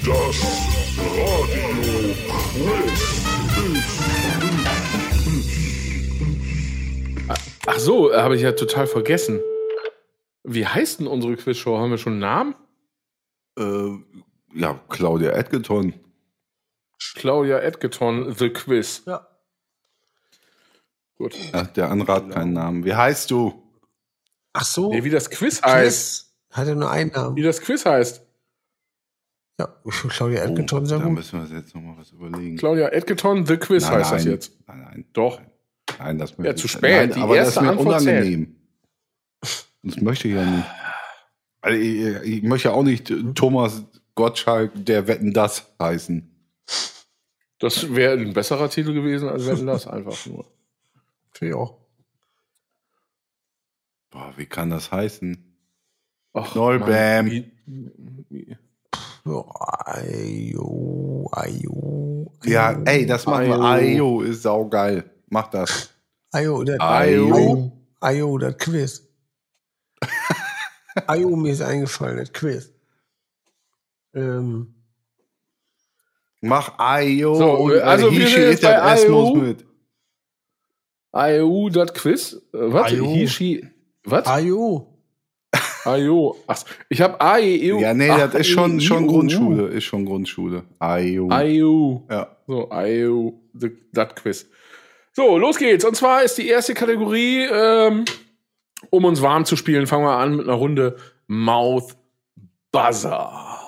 [0.06, 1.64] Das Radio
[7.66, 9.40] Ach so, äh, habe ich ja total vergessen.
[10.44, 11.78] Wie heißt denn unsere Quizshow?
[11.78, 12.54] Haben wir schon einen Namen?
[13.58, 13.98] Äh,
[14.54, 15.94] ja, Claudia Edgerton.
[17.16, 19.02] Claudia Edgerton, The Quiz.
[19.06, 19.26] Ja.
[21.18, 21.34] Gut.
[21.50, 22.84] Ach, der andere hat keinen Namen.
[22.84, 23.60] Wie heißt du?
[24.52, 24.92] Ach so.
[24.92, 26.28] Nee, wie das Quiz heißt.
[26.28, 26.56] Quiz.
[26.56, 27.34] Hat er nur einen Namen.
[27.34, 28.25] Wie das Quiz heißt.
[29.58, 29.66] Ja,
[30.08, 31.14] Claudia Edgerton ja da gut.
[31.14, 32.56] müssen wir uns jetzt nochmal was überlegen.
[32.56, 34.52] Claudia Edgerton, The Quiz heißt das jetzt.
[34.66, 35.04] Nein, nein.
[35.12, 35.40] Doch.
[35.98, 36.82] Nein, das Ja, möchte zu ich- spät.
[37.08, 38.24] Nein, Die aber das ist mir Antwort zählt.
[38.24, 38.56] unangenehm.
[39.82, 40.66] Das möchte ich ja nicht.
[41.60, 43.82] Also ich, ich möchte ja auch nicht Thomas
[44.14, 46.30] Gottschalk, der Wetten das heißen.
[47.58, 50.44] Das wäre ein besserer Titel gewesen, als wenn das einfach nur.
[51.32, 51.78] Finde ich auch.
[54.10, 55.56] Boah, wie kann das heißen?
[56.34, 56.88] Ach, Neubam.
[56.90, 57.50] Mann, wie-
[58.28, 58.56] wie- Ja,
[59.26, 62.82] ayo, ayo, Ja, ayo.
[62.86, 63.54] ey, das machen wir.
[63.60, 63.64] Ayo.
[63.64, 65.04] Ayo ist saugeil.
[65.28, 65.90] Mach das.
[66.32, 67.34] Ayo, das Ayo.
[67.34, 69.02] Ayo, Ayo, das Quiz.
[71.06, 72.72] Ayo, mir ist eingefallen, das Quiz.
[74.14, 74.74] Ähm,
[76.40, 77.34] Mach Ayo.
[77.34, 79.54] So, äh, also wir Hishi sind jetzt bei Ayo.
[81.14, 82.34] IU, das Quiz?
[82.52, 82.92] Äh, Was?
[82.92, 83.06] IU.
[83.14, 83.66] Hishi.
[84.04, 84.26] Was?
[84.26, 84.92] Ayo.
[85.86, 86.34] IU.
[86.46, 87.78] Ach, ich habe AEU.
[87.80, 89.10] Ja, nee, das ist schon, schon IU.
[89.10, 89.68] Grundschule.
[89.68, 90.64] Ist schon Grundschule.
[90.78, 91.28] Ayo.
[91.30, 92.02] IU.
[92.10, 92.36] Ja.
[92.46, 92.68] So,
[93.54, 94.48] the- das Quiz.
[95.12, 95.84] So, los geht's.
[95.84, 98.04] Und zwar ist die erste Kategorie, ähm,
[98.90, 100.96] um uns warm zu spielen, fangen wir an mit einer Runde
[101.26, 101.96] Mouth
[102.70, 103.58] Buzzer.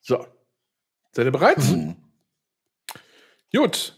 [0.00, 0.26] So.
[1.12, 1.58] Seid ihr bereit?
[1.58, 1.96] Mhm.
[3.54, 3.96] Gut.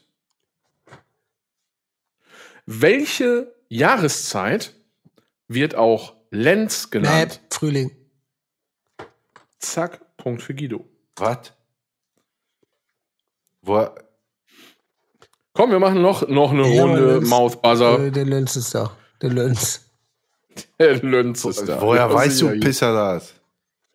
[2.67, 4.75] Welche Jahreszeit
[5.49, 7.41] wird auch Lenz genannt?
[7.43, 7.91] Map, Frühling.
[9.59, 10.85] Zack, Punkt für Guido.
[11.17, 11.53] Was?
[13.61, 13.87] Wo,
[15.53, 17.29] Komm, wir machen noch, noch eine Ja, Runde Lenz.
[17.29, 18.01] Mouth Buzzer.
[18.07, 18.97] Äh, der Lenz ist da.
[19.21, 19.85] Der Lenz.
[20.79, 21.81] Der Lenz ist da.
[21.81, 22.61] woher Ja, weißt du, sicher.
[22.61, 23.35] Pisser das?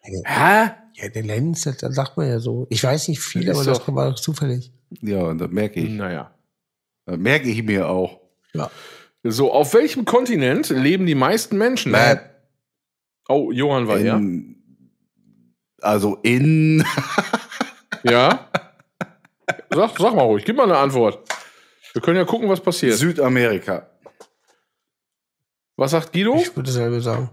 [0.02, 0.69] Hä?
[0.93, 2.67] Ja, der Lenz, das, das sagt man ja so.
[2.69, 4.71] Ich weiß nicht viel, aber das war doch zufällig.
[5.02, 5.89] Ja, das merke ich.
[5.89, 6.34] Naja.
[7.06, 8.19] Das merke ich mir auch.
[8.54, 8.69] Ja.
[9.23, 11.91] So, auf welchem Kontinent leben die meisten Menschen?
[11.91, 12.36] Map.
[13.27, 14.15] Oh, Johann war ja.
[14.15, 14.63] In,
[15.82, 16.84] also in.
[18.03, 18.49] Ja?
[19.69, 21.27] Sag, sag mal ruhig, gib mal eine Antwort.
[21.93, 22.97] Wir können ja gucken, was passiert.
[22.97, 23.89] Südamerika.
[25.75, 26.36] Was sagt Guido?
[26.36, 27.30] Ich würde selber sagen.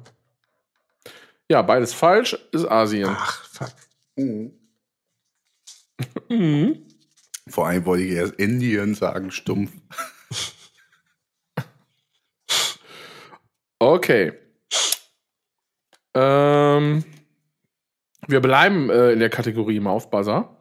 [1.49, 3.11] Ja, beides falsch, ist Asien.
[3.11, 3.73] Ach, fuck.
[4.17, 4.53] Mhm.
[7.49, 9.73] Vor allem wollte ich erst Indien sagen, stumpf.
[13.79, 14.33] Okay.
[16.15, 17.05] Ähm,
[18.27, 20.57] wir bleiben äh, in der Kategorie Mouth Buzzer.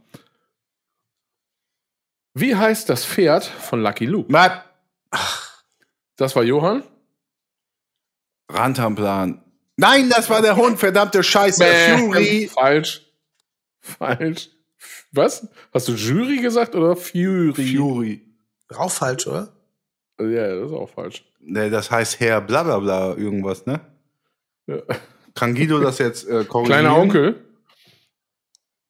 [2.34, 4.32] Wie heißt das Pferd von Lucky Luke?
[4.32, 4.66] Map.
[6.16, 6.84] Das war Johann.
[8.50, 9.44] Rantanplan.
[9.78, 11.64] Nein, das war der Hund, verdammte Scheiße.
[11.64, 12.48] Fury.
[12.48, 13.02] Falsch.
[13.80, 14.50] Falsch.
[15.12, 15.48] Was?
[15.74, 17.54] Hast du Jury gesagt oder Fury?
[17.54, 18.22] Fury.
[18.70, 19.54] Auch falsch, oder?
[20.20, 21.24] Ja, das ist auch falsch.
[21.46, 23.82] Ne, das heißt Herr blablabla irgendwas, ne?
[24.68, 24.78] Ja.
[25.36, 26.82] Kann Guido das jetzt äh, korrigieren?
[26.82, 27.36] Kleiner Onkel.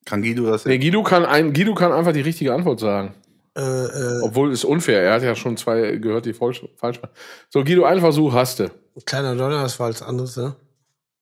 [0.04, 0.82] Kann Guido das Nee, jetzt?
[0.82, 3.14] Guido kann, ein, Guido kann einfach die richtige Antwort sagen.
[3.56, 5.02] Äh, äh, Obwohl ist unfair.
[5.02, 7.10] Er hat ja schon zwei gehört, die falsch, falsch waren.
[7.48, 8.70] So, Guido, ein Versuch hast du.
[9.06, 10.54] kleiner Donner, das war als anderes, ne?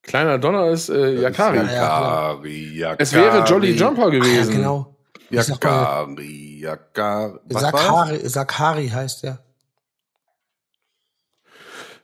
[0.03, 1.59] Kleiner Donner ist äh, Yakari.
[1.59, 2.97] Yakari, Yakari.
[2.99, 4.55] Es wäre Jolly Jumper Ja, gewesen.
[4.55, 4.97] genau.
[5.31, 7.39] Ich sag mal, Yakari, Yakari.
[7.45, 7.63] Was?
[7.63, 9.39] Sakari, Sakari heißt der.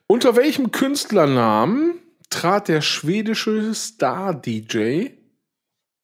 [0.08, 5.10] Unter welchem Künstlernamen trat der schwedische Star-DJ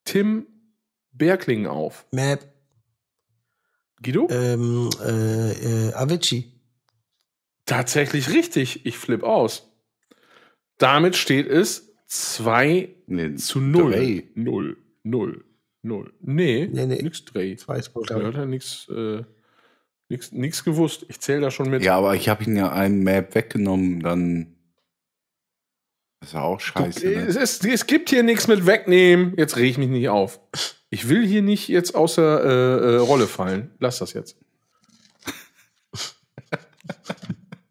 [0.05, 0.47] Tim
[1.13, 2.07] Berkling auf?
[2.13, 2.53] Map,
[4.03, 4.29] Guido?
[4.31, 6.53] ähm, äh, äh, Avicii.
[7.65, 8.85] Tatsächlich richtig.
[8.85, 9.71] Ich flipp aus.
[10.77, 13.91] Damit steht es 2 Nee, zu 0.
[13.93, 14.29] drei.
[14.35, 15.45] 0, 0,
[15.83, 16.13] 0.
[16.21, 17.01] Nee, Nee, nee.
[17.03, 17.57] nix Dreh.
[17.57, 18.15] Zwei Punkte.
[18.19, 19.23] Da hat er nix, äh,
[20.09, 21.07] nix gewusst.
[21.09, 21.83] Ich zähle da schon mit.
[21.83, 24.55] Ja, aber ich habe ihn ja einen Map weggenommen, dann
[26.21, 27.07] ist ja auch scheiße.
[27.07, 27.43] Äh, es, Ne?
[27.43, 29.35] ist, es gibt hier nichts mit wegnehmen.
[29.37, 30.41] Jetzt reg ich mich nicht auf.
[30.91, 33.73] Ich will hier nicht jetzt außer äh, äh, Rolle fallen.
[33.81, 34.37] Lass das jetzt.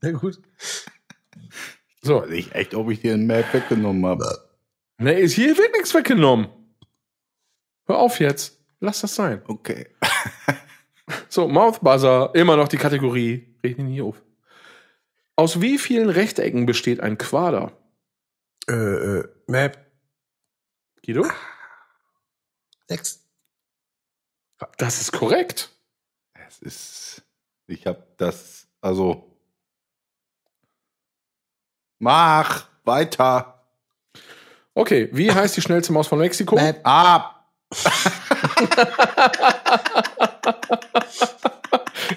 [0.01, 0.39] Na gut.
[2.01, 2.21] So.
[2.23, 4.49] Weiß ich echt, ob ich dir einen Map weggenommen habe.
[4.97, 6.47] Ne, ist- hier wird nichts weggenommen.
[7.87, 8.59] Hör auf jetzt.
[8.79, 9.41] Lass das sein.
[9.47, 9.87] Okay.
[11.29, 13.55] So, Mouth Buzzer, immer noch die Kategorie.
[13.63, 14.21] Reg mich nicht auf.
[15.35, 17.71] Aus wie vielen Rechtecken besteht ein Quader?
[18.69, 19.91] Äh, äh, Map
[21.05, 21.25] Guido?
[22.87, 23.19] 6.
[24.77, 25.69] Das ist korrekt.
[26.33, 27.23] Es ist.
[27.67, 28.67] Ich habe das.
[28.79, 29.37] Also.
[31.99, 33.65] Mach weiter.
[34.73, 36.55] Okay, wie heißt die schnellste Maus von Mexiko?
[36.55, 36.79] Map.
[36.83, 37.49] Ab.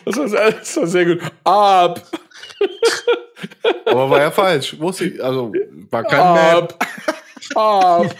[0.04, 1.20] Das war, sehr- das war sehr gut.
[1.44, 2.02] Ab.
[3.86, 4.78] Aber war ja falsch.
[4.78, 5.22] Wusste ich.
[5.22, 5.52] Also,
[5.90, 6.74] war kein Map.
[7.54, 8.04] Ab.
[8.04, 8.16] Ab.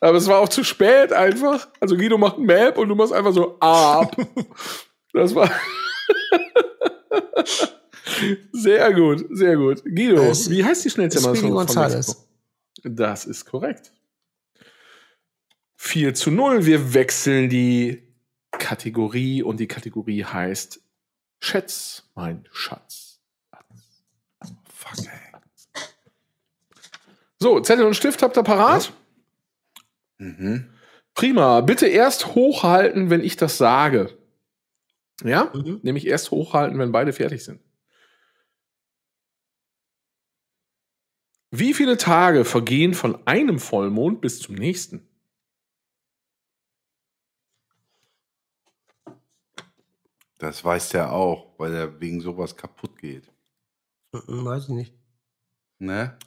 [0.00, 1.68] Aber es war auch zu spät einfach.
[1.80, 4.14] Also Guido macht ein Map und du machst einfach so ab.
[5.12, 5.50] Das war
[8.52, 9.82] sehr gut, sehr gut.
[9.84, 12.08] Guido, Das- wie heißt die schnellste Gonzales.
[12.08, 12.26] Mexiko?
[12.84, 13.92] Das ist korrekt.
[15.76, 16.64] 4 zu 0.
[16.66, 18.11] Wir wechseln die
[18.52, 20.80] Kategorie und die Kategorie heißt
[21.40, 23.20] Schätz, mein Schatz.
[24.72, 25.32] Fuck, ey.
[27.38, 28.92] So, Zettel und Stift habt ihr parat?
[30.18, 30.70] Mhm.
[31.14, 31.60] Prima.
[31.60, 34.16] Bitte erst hochhalten, wenn ich das sage.
[35.24, 35.50] Ja?
[35.52, 35.80] Mhm.
[35.82, 37.60] Nämlich erst hochhalten, wenn beide fertig sind.
[41.50, 45.06] Wie viele Tage vergehen von einem Vollmond bis zum nächsten?
[50.42, 53.30] Das weiß der auch, weil er wegen sowas kaputt geht.
[54.10, 54.94] Mhm, Weiß ich nicht.
[55.78, 56.18] Ne?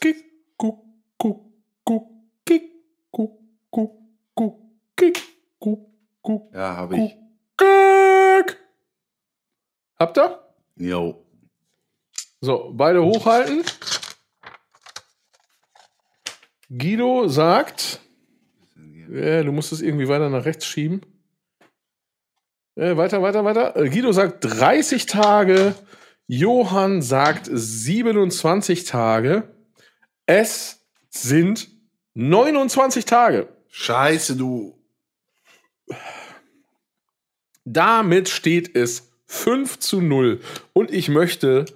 [0.00, 0.24] Kick,
[0.56, 0.84] guck,
[1.18, 1.44] guck,
[1.84, 2.08] guck,
[2.46, 2.70] kick,
[3.10, 3.32] guck,
[3.68, 4.00] guck,
[4.36, 4.60] guck,
[4.96, 5.18] kick,
[5.58, 5.90] guck,
[6.22, 7.16] guck, Ja, habe ich.
[7.58, 8.58] kick.
[9.98, 10.40] Habt ihr?
[10.76, 11.26] Jo.
[12.40, 13.64] So, beide hochhalten.
[16.70, 18.00] Guido sagt,
[19.12, 21.02] äh, du musst es irgendwie weiter nach rechts schieben.
[22.74, 23.76] Äh, weiter, weiter, weiter.
[23.76, 25.74] Äh, Guido sagt 30 Tage.
[26.26, 29.48] Johann sagt 27 Tage.
[30.26, 31.68] Es sind
[32.14, 33.48] 29 Tage.
[33.68, 34.78] Scheiße, du.
[37.64, 40.40] Damit steht es 5 zu 0.
[40.72, 41.66] Und ich möchte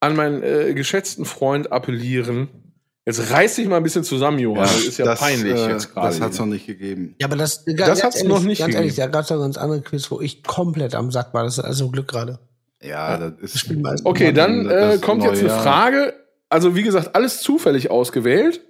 [0.00, 2.63] an meinen äh, geschätzten Freund appellieren.
[3.06, 4.62] Jetzt reiß dich mal ein bisschen zusammen, Johann.
[4.62, 6.08] das ist ja das, peinlich äh, jetzt gerade.
[6.08, 6.46] Das hat es hier.
[6.46, 7.14] noch nicht gegeben.
[7.20, 9.12] Ja, aber das, Das hat's noch nicht Ganz ehrlich, gegeben.
[9.12, 11.44] da gab es ja ganz andere Quiz, wo ich komplett am Sack war.
[11.44, 12.38] Das ist also Glück gerade.
[12.80, 13.58] Ja, das ist.
[13.60, 15.50] Spielen wir als- Okay, dann Das äh, kommt jetzt eine.
[15.50, 16.14] Frage.
[16.48, 18.62] Also, wie gesagt, alles zufällig ausgewählt.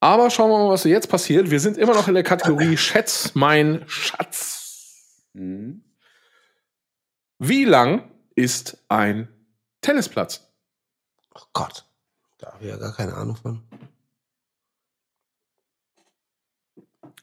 [0.00, 1.50] Aber schauen wir mal, was jetzt passiert.
[1.50, 5.22] Wir sind immer noch in der Kategorie Schätz, mein Schatz.
[5.32, 5.82] Mhm.
[7.38, 9.28] Wie lang ist ein
[9.80, 10.48] Tennisplatz?
[11.34, 11.84] Oh Gott.
[12.44, 13.62] Da habe ich ja gar keine Ahnung von.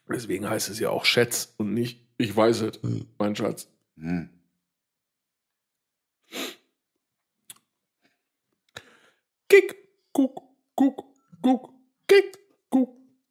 [0.09, 3.07] Deswegen heißt es ja auch Schätz und nicht ich weiß es, Hm.
[3.19, 3.67] mein Schatz.
[3.95, 4.29] Mhm.
[9.49, 9.75] Kick,
[10.13, 10.41] guck,
[10.75, 11.03] guck,
[11.41, 11.69] guck,
[12.07, 12.37] kick,
[12.69, 12.89] guck,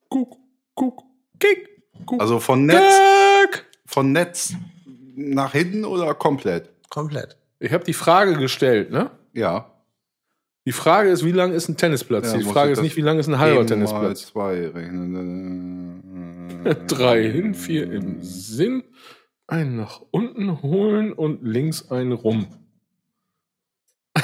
[0.08, 0.36] guck,
[0.74, 1.02] guck,
[1.38, 2.20] kick, guck.
[2.20, 2.94] Also von Netz,
[3.52, 3.66] Kick.
[3.86, 4.52] von Netz
[5.16, 6.70] nach hinten oder komplett?
[6.90, 7.36] Komplett.
[7.58, 9.10] Ich habe die Frage gestellt, ne?
[9.32, 9.70] Ja.
[10.70, 12.30] Die Frage ist, wie lang ist ein Tennisplatz?
[12.30, 14.28] Ja, die Frage ist nicht, wie lang ist ein halber Tennisplatz?
[14.28, 16.62] zwei rechnen.
[16.86, 18.84] Drei hin, vier im Sinn,
[19.48, 22.46] einen nach unten holen und links einen rum.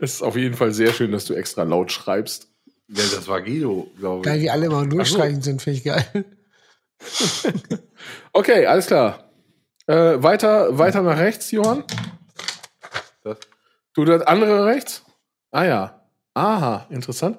[0.00, 2.48] Es ist auf jeden Fall sehr schön, dass du extra laut schreibst.
[2.88, 4.44] Ja, das war Guido, glaube Geil, ich.
[4.44, 6.24] wie alle mal durchstreichen sind, finde ich geil.
[8.32, 9.30] Okay, alles klar.
[9.86, 11.84] Äh, weiter, weiter nach rechts, Johann.
[13.98, 15.04] Du das andere rechts?
[15.50, 16.08] Ah ja.
[16.32, 17.36] Aha, interessant.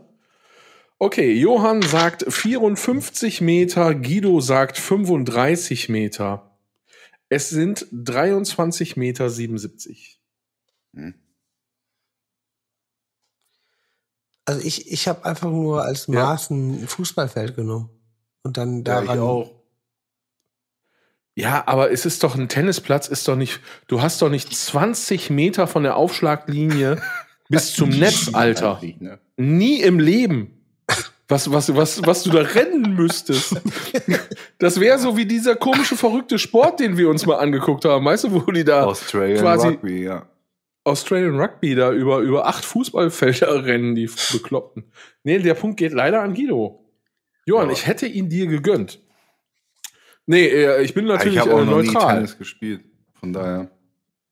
[0.97, 6.59] Okay, Johann sagt 54 Meter, Guido sagt 35 Meter.
[7.29, 10.21] Es sind 23 Meter 77.
[14.43, 17.89] Also ich, ich habe einfach nur als Maß ein Fußballfeld genommen.
[18.43, 19.19] Und dann ja, daran.
[19.19, 19.58] auch.
[21.39, 25.29] Ja, aber es ist doch ein Tennisplatz, ist doch nicht, du hast doch nicht 20
[25.29, 27.01] Meter von der Aufschlaglinie
[27.49, 28.79] bis zum Netz, Alter.
[28.99, 29.19] Ne?
[29.37, 30.55] Nie im Leben.
[31.27, 33.55] Was, was, was, was du da rennen müsstest.
[34.57, 38.03] Das wäre so wie dieser komische, verrückte Sport, den wir uns mal angeguckt haben.
[38.03, 40.27] Weißt du, wo die da Australian quasi- Rugby, ja.
[40.85, 44.91] Australian Rugby da über, über acht Fußballfelder rennen, die Bekloppten.
[45.23, 46.83] Nee, der Punkt geht leider an Guido.
[47.45, 47.73] Johann, Ja.
[47.73, 48.99] ich hätte ihn dir gegönnt.
[50.29, 52.17] Nee, äh, ich bin natürlich ich habe auch äh, noch nie neutral.
[52.17, 52.81] Tennis gespielt.
[53.19, 53.67] Von daher.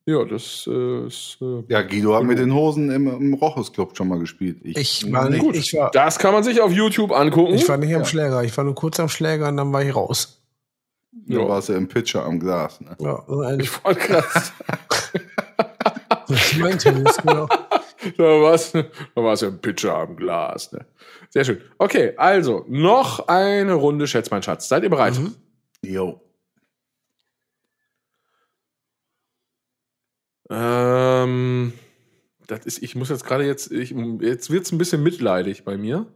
[0.06, 1.39] Ja, das äh, ist.
[1.41, 4.60] Äh, Ja, Guido hat mit den Hosen im, im Rochus Club schon mal gespielt.
[4.62, 5.41] Ich war nicht.
[5.41, 7.56] nicht, ich war, das kann man sich auf YouTube angucken.
[7.56, 8.43] ich war nicht am Schläger.
[8.43, 10.39] Ich war nur kurz am Schläger und dann war ich raus.
[11.26, 11.39] Ja.
[11.50, 12.80] warst du im Pitcher am Glas.
[12.80, 12.95] Ne?
[13.00, 14.54] Ja, und ein, Ich wollte krass.
[16.28, 17.48] das ist mein Tennis, genau.
[18.18, 18.84] da war's, da
[19.16, 20.72] war's ja ein Pitcher am Glas.
[20.74, 20.86] Ne?
[21.32, 21.60] Sehr schön.
[21.80, 24.70] Okay, also noch eine Runde, schätzt mein Schatz.
[24.70, 25.16] Seid ihr bereit?
[25.84, 26.21] Jo.
[30.49, 31.73] Ähm,
[32.47, 36.11] das ist, ich muss jetzt gerade jetzt, ich, jetzt wird's ein bisschen mitleidig bei mir.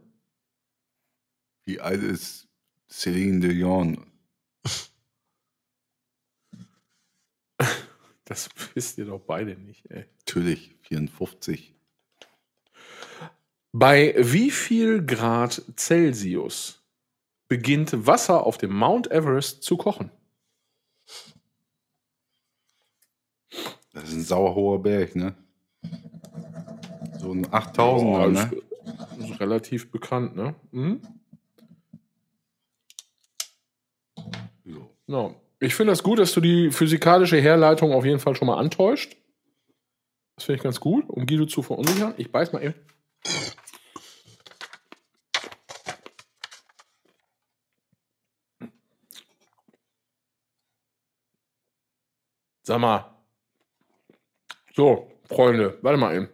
[1.64, 2.48] Wie alt ist
[2.88, 4.06] Celine Dion?
[8.24, 10.06] Das wisst ihr doch beide nicht, ey.
[10.20, 11.74] Natürlich, 54.
[13.72, 16.81] Bei wie viel Grad Celsius
[17.52, 20.10] beginnt Wasser auf dem Mount Everest zu kochen?
[23.92, 25.34] Das ist ein sauerhoher Berg, ne?
[27.20, 28.50] So ein 8000er, Boah, ne?
[29.18, 30.54] ist, ist relativ bekannt, ne?
[30.70, 31.02] Mhm.
[34.64, 34.90] So.
[35.08, 35.34] Ja.
[35.60, 39.14] Ich finde das gut, dass du die physikalische Herleitung auf jeden Fall schon mal antäuscht.
[40.36, 42.14] Das finde ich ganz gut, um Guido zu verunsichern.
[42.16, 42.74] Ich beiß mal eben.
[52.62, 53.16] Sag mal.
[54.74, 56.28] So, Freunde, warte mal eben.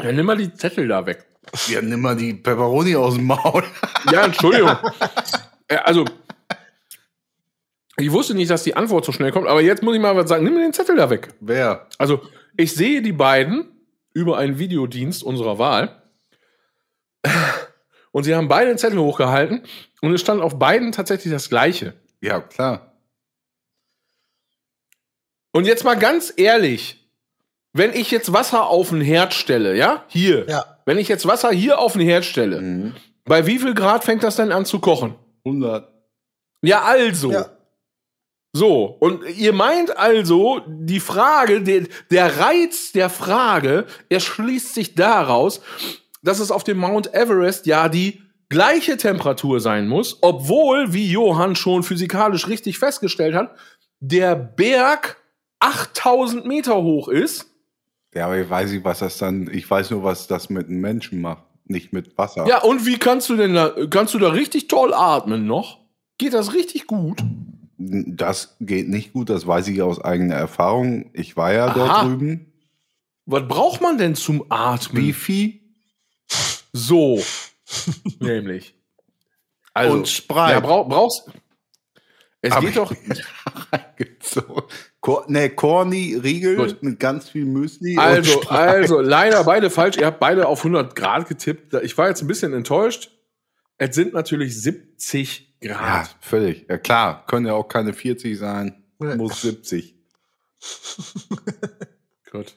[0.00, 1.24] Ja, nimm mal die Zettel da weg.
[1.68, 3.64] Ja, nimm mal die Pepperoni aus dem Maul.
[4.10, 4.76] Ja, Entschuldigung.
[5.68, 6.04] Äh, also,
[7.96, 10.28] ich wusste nicht, dass die Antwort so schnell kommt, aber jetzt muss ich mal was
[10.28, 10.42] sagen.
[10.42, 11.34] Nimm mir den Zettel da weg.
[11.38, 11.86] Wer?
[11.98, 12.20] Also,
[12.56, 13.70] ich sehe die beiden
[14.12, 16.02] über einen Videodienst unserer Wahl.
[18.10, 19.62] Und sie haben beide den Zettel hochgehalten
[20.00, 21.94] und es stand auf beiden tatsächlich das Gleiche.
[22.20, 22.91] Ja, klar.
[25.52, 26.98] Und jetzt mal ganz ehrlich,
[27.72, 30.78] wenn ich jetzt Wasser auf den Herd stelle, ja, hier, Ja.
[30.86, 32.94] wenn ich jetzt Wasser hier auf den Herd stelle, Mhm.
[33.24, 35.14] bei wie viel Grad fängt das denn an zu kochen?
[35.44, 35.88] 100.
[36.62, 37.32] Ja, also.
[37.32, 37.46] Ja.
[38.54, 45.62] So, und ihr meint also, die Frage, der, der Reiz der Frage erschließt sich daraus,
[46.22, 51.56] dass es auf dem Mount Everest ja die gleiche Temperatur sein muss, obwohl, wie Johann
[51.56, 53.56] schon physikalisch richtig festgestellt hat,
[54.00, 55.16] der Berg
[55.62, 57.46] 8000 Meter hoch ist.
[58.14, 59.48] Ja, aber ich weiß nicht, was das dann.
[59.52, 61.44] Ich weiß nur, was das mit einem Menschen macht.
[61.64, 62.46] Nicht mit Wasser.
[62.46, 65.78] Ja, und wie kannst du denn da, kannst du da richtig toll atmen noch?
[66.18, 67.22] Geht das richtig gut?
[67.78, 71.10] Das geht nicht gut, das weiß ich aus eigener Erfahrung.
[71.14, 72.04] Ich war ja dort Aha.
[72.04, 72.52] drüben.
[73.24, 75.14] Was braucht man denn zum Atmen?
[75.14, 75.60] Viel?
[76.72, 77.22] So.
[78.20, 78.74] Nämlich.
[79.72, 80.52] Also, Und Sprite.
[80.52, 81.30] Ja, brauch, brauchst.
[82.40, 82.92] Es Aber geht doch.
[85.02, 86.80] Cor nee, Corny Riegel Gut.
[86.80, 87.98] mit ganz viel Müsli.
[87.98, 89.96] Also, also, leider beide falsch.
[89.96, 91.74] Ihr habt beide auf 100 Grad getippt.
[91.82, 93.10] Ich war jetzt ein bisschen enttäuscht.
[93.78, 96.16] Es sind natürlich 70 Ja, Grad.
[96.20, 96.66] völlig.
[96.68, 97.26] Ja, klar.
[97.26, 98.84] Können ja auch keine 40 sein.
[99.00, 99.16] Ja.
[99.16, 99.96] Muss 70.
[102.30, 102.54] Gut.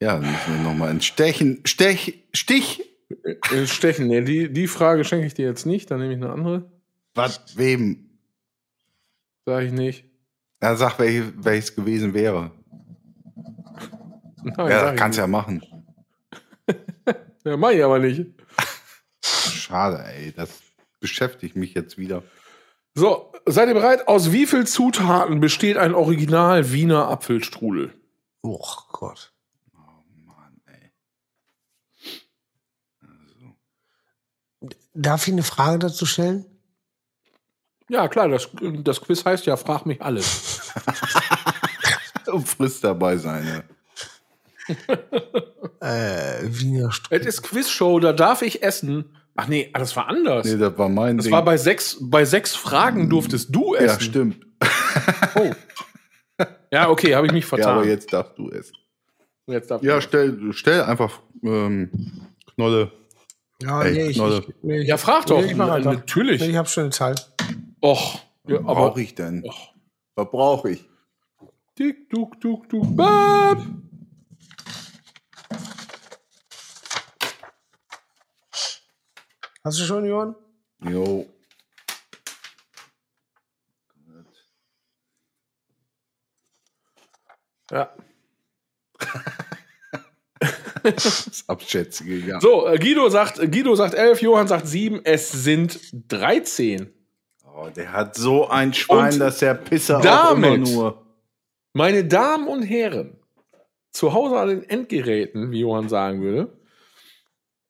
[0.00, 1.60] Ja, dann müssen wir nochmal ein Stechen.
[1.66, 2.24] Stech.
[2.32, 2.82] Stich.
[3.24, 5.90] Äh, Stechen, nee, die, die Frage schenke ich dir jetzt nicht.
[5.90, 6.72] Dann nehme ich eine andere.
[7.14, 7.58] Was?
[7.58, 8.08] Wem?
[9.44, 10.13] Sag ich nicht.
[10.62, 12.50] Ja, sag, welch, welches gewesen wäre.
[14.42, 15.22] Nein, ja, kannst nicht.
[15.22, 15.62] ja machen.
[17.46, 18.24] Ja, mach ich aber nicht.
[19.20, 20.32] Schade, ey.
[20.32, 20.62] Das
[20.98, 22.22] beschäftigt mich jetzt wieder.
[22.94, 24.08] So, seid ihr bereit?
[24.08, 27.92] Aus wie viel Zutaten besteht ein Original Wiener Apfelstrudel?
[28.40, 29.34] Oh Gott.
[29.72, 30.92] Mann, ey.
[34.94, 36.46] Darf ich eine Frage dazu stellen?
[37.88, 38.48] Ja, klar, das,
[38.82, 40.72] das Quiz heißt ja, frag mich alles.
[42.26, 43.46] Und frisst dabei sein,
[44.68, 44.74] ja.
[45.80, 47.20] Äh, Wiener Strudel.
[47.20, 49.04] Es ist Quizshow, da darf ich essen.
[49.36, 50.46] Ach nee, ah, das war anders.
[50.46, 51.32] Nee, das war mein das Ding.
[51.34, 53.86] war bei sechs, bei sechs Fragen durftest du essen.
[53.88, 54.46] ja, stimmt.
[55.36, 55.50] Oh.
[56.70, 57.78] Ja, okay, habe ich mich Ja, vertan.
[57.78, 58.72] aber jetzt darfst du es.
[59.46, 60.04] Jetzt darf Ja, ich.
[60.04, 61.90] stell, stell einfach ähm,
[62.54, 62.90] Knolle.
[63.60, 64.44] Ja, Ey, nee, ich, Knolle.
[64.48, 65.40] ich, nee, ich, ja, frag doch.
[65.40, 65.78] Nee, ich mach.
[65.80, 66.40] Natürlich.
[66.40, 67.33] Nee, ich habe schon eine Zeit.
[67.84, 68.18] Och.
[68.46, 68.74] Ja, Was aber.
[68.74, 69.44] brauche ich denn?
[69.44, 69.74] Och.
[70.14, 70.88] Was brauche ich?
[71.78, 73.58] Dick, duck, duck, duck, bap.
[79.62, 80.34] Hast du schon, Johann?
[80.80, 81.26] Jo.
[87.70, 87.94] Ja.
[90.82, 92.40] Das Abschätzige, ja.
[92.40, 96.93] So, äh, Guido sagt, Guido sagt 11, Johann sagt 7, es sind 13.
[97.56, 101.00] Oh, der hat so ein Schwein, Und dass der Pisser auch immer damit- nur.
[101.72, 103.16] Meine Damen und Herren,
[103.92, 106.52] zu Hause an den Endgeräten, wie Johann sagen würde,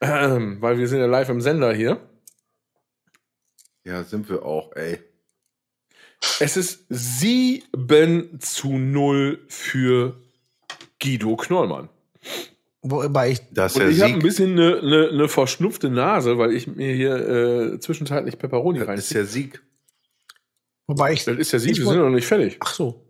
[0.00, 2.00] ähm, weil wir sind ja live im Sender hier.
[3.84, 4.98] Ja, sind wir auch, ey.
[6.40, 10.16] Es ist 7 zu 0 für
[11.02, 11.90] Guido Knollmann.
[12.80, 16.52] Wobei ich, Das Und der ich habe ein bisschen eine, eine, eine verschnupfte Nase, weil
[16.52, 17.16] ich mir hier
[17.74, 19.62] äh, zwischenzeitlich Peperoni Das ist der Sieg.
[20.86, 22.56] Wobei ich, Das ist ja Ich wir sind noch nicht fertig.
[22.60, 23.00] ach so.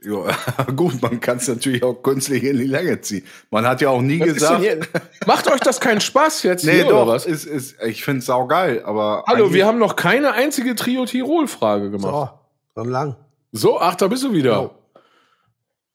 [0.00, 0.26] Ja,
[0.76, 3.24] gut, man kann es natürlich auch künstlich in die Länge ziehen.
[3.50, 4.88] Man hat ja auch nie Was gesagt.
[5.26, 7.26] Macht euch das keinen Spaß jetzt Nee, hier, doch, oder was?
[7.26, 9.24] Ist, ist, ich finde es saugeil, aber.
[9.26, 12.12] Hallo, wir haben noch keine einzige Trio-Tirol-Frage gemacht.
[12.12, 13.16] So, dann lang.
[13.50, 14.54] So, ach, da bist du wieder.
[14.54, 14.70] Jo.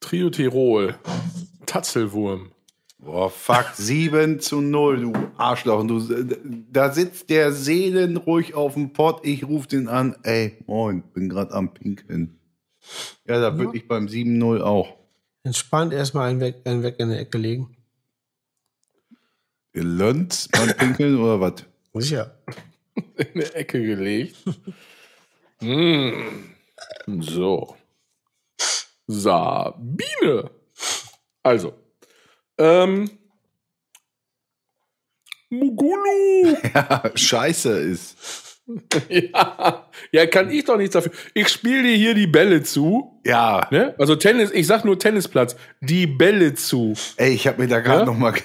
[0.02, 0.96] Trio Tirol.
[1.66, 2.52] Tatzelwurm.
[3.04, 5.86] Boah, fuck, 7 zu 0, du Arschloch.
[5.86, 6.00] Du,
[6.72, 9.26] da sitzt der seelenruhig auf dem Pott.
[9.26, 10.16] Ich ruf den an.
[10.24, 12.40] Ey, moin, bin grad am Pinkeln.
[13.28, 14.98] Ja, da würde ich beim 7-0 auch.
[15.44, 17.76] Entspannt erstmal einen weg, einen weg in der Ecke legen.
[19.74, 21.66] Ihr lernt beim Pinkeln oder was?
[21.94, 22.38] Sicher.
[23.18, 24.38] In eine Ecke gelegt.
[25.62, 26.12] mm.
[27.22, 27.76] So.
[29.08, 30.52] Sabine.
[31.42, 31.83] Also.
[32.58, 33.10] Ähm.
[35.50, 36.58] Mugulu.
[36.74, 38.60] Ja, scheiße ist.
[39.10, 39.86] ja.
[40.12, 41.12] ja, kann ich doch nichts dafür.
[41.34, 43.20] Ich spiele dir hier die Bälle zu.
[43.26, 43.94] Ja, Ne?
[44.00, 45.56] Also Tennis, ich sag nur Tennisplatz.
[45.82, 46.94] Die Bälle zu.
[47.18, 48.06] ey, ich habe mir da gerade Ja?
[48.06, 48.34] noch mal.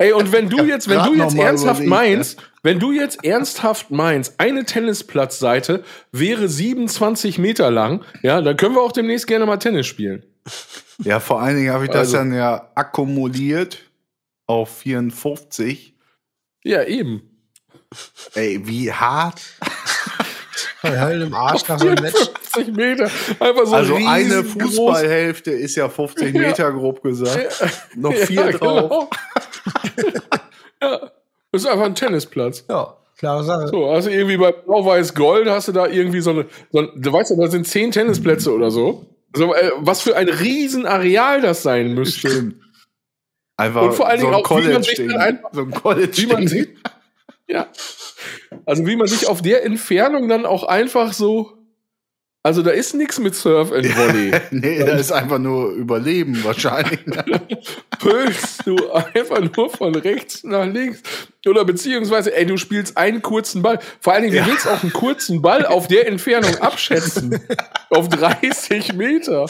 [0.00, 3.90] Ey, und wenn du jetzt, wenn du jetzt ernsthaft überlegt, meinst, wenn du jetzt ernsthaft
[3.90, 9.56] meinst, eine Tennisplatzseite wäre 27 Meter lang, ja, dann können wir auch demnächst gerne mal
[9.56, 10.22] Tennis spielen.
[11.04, 13.78] Ja, vor allen Dingen habe ich das Also- dann ja akkumuliert
[14.46, 15.94] auf 54.
[16.64, 17.22] Ja, eben.
[18.34, 19.40] Ey, wie hart.
[20.82, 22.14] Heulen im Arsch nach so einem Match.
[22.52, 23.04] 54 Meter.
[23.40, 24.44] Einfach so Also eine.
[24.44, 26.40] Fußballhälfte ist ja 50 Ja.
[26.40, 27.62] Meter, grob gesagt.
[27.96, 28.88] Noch Ja, vier drauf.
[28.90, 29.10] genau.
[30.82, 31.10] ja,
[31.52, 32.64] das ist einfach ein Tennisplatz.
[32.68, 33.68] Ja, klare Sache.
[33.68, 37.30] So, also irgendwie bei Blau-Weiß-Gold hast du da irgendwie so eine, so ein, du weißt
[37.30, 39.06] ja, da sind zehn Tennisplätze oder so.
[39.34, 42.28] So, äh, was für ein Riesenareal das sein müsste.
[42.30, 42.56] Stimmt.
[43.56, 45.70] Einfach Und vor allen Dingen so ein auch, wie man sich dann einfach- So ein
[45.70, 46.76] College Wie man sieht.
[47.48, 47.66] Ja.
[48.66, 51.54] Also wie man sich auf der Entfernung dann auch einfach so.
[52.44, 54.30] Also da ist nichts mit Surf and Volley.
[54.50, 57.00] Nee, das ist einfach nur Überleben wahrscheinlich.
[57.98, 61.02] Pölst du einfach nur von rechts nach links.
[61.48, 63.78] Oder beziehungsweise, ey, du spielst einen kurzen Ball.
[64.00, 67.40] Vor allen Dingen, du willst auch einen kurzen Ball auf der Entfernung abschätzen.
[67.90, 69.46] auf 30 Meter.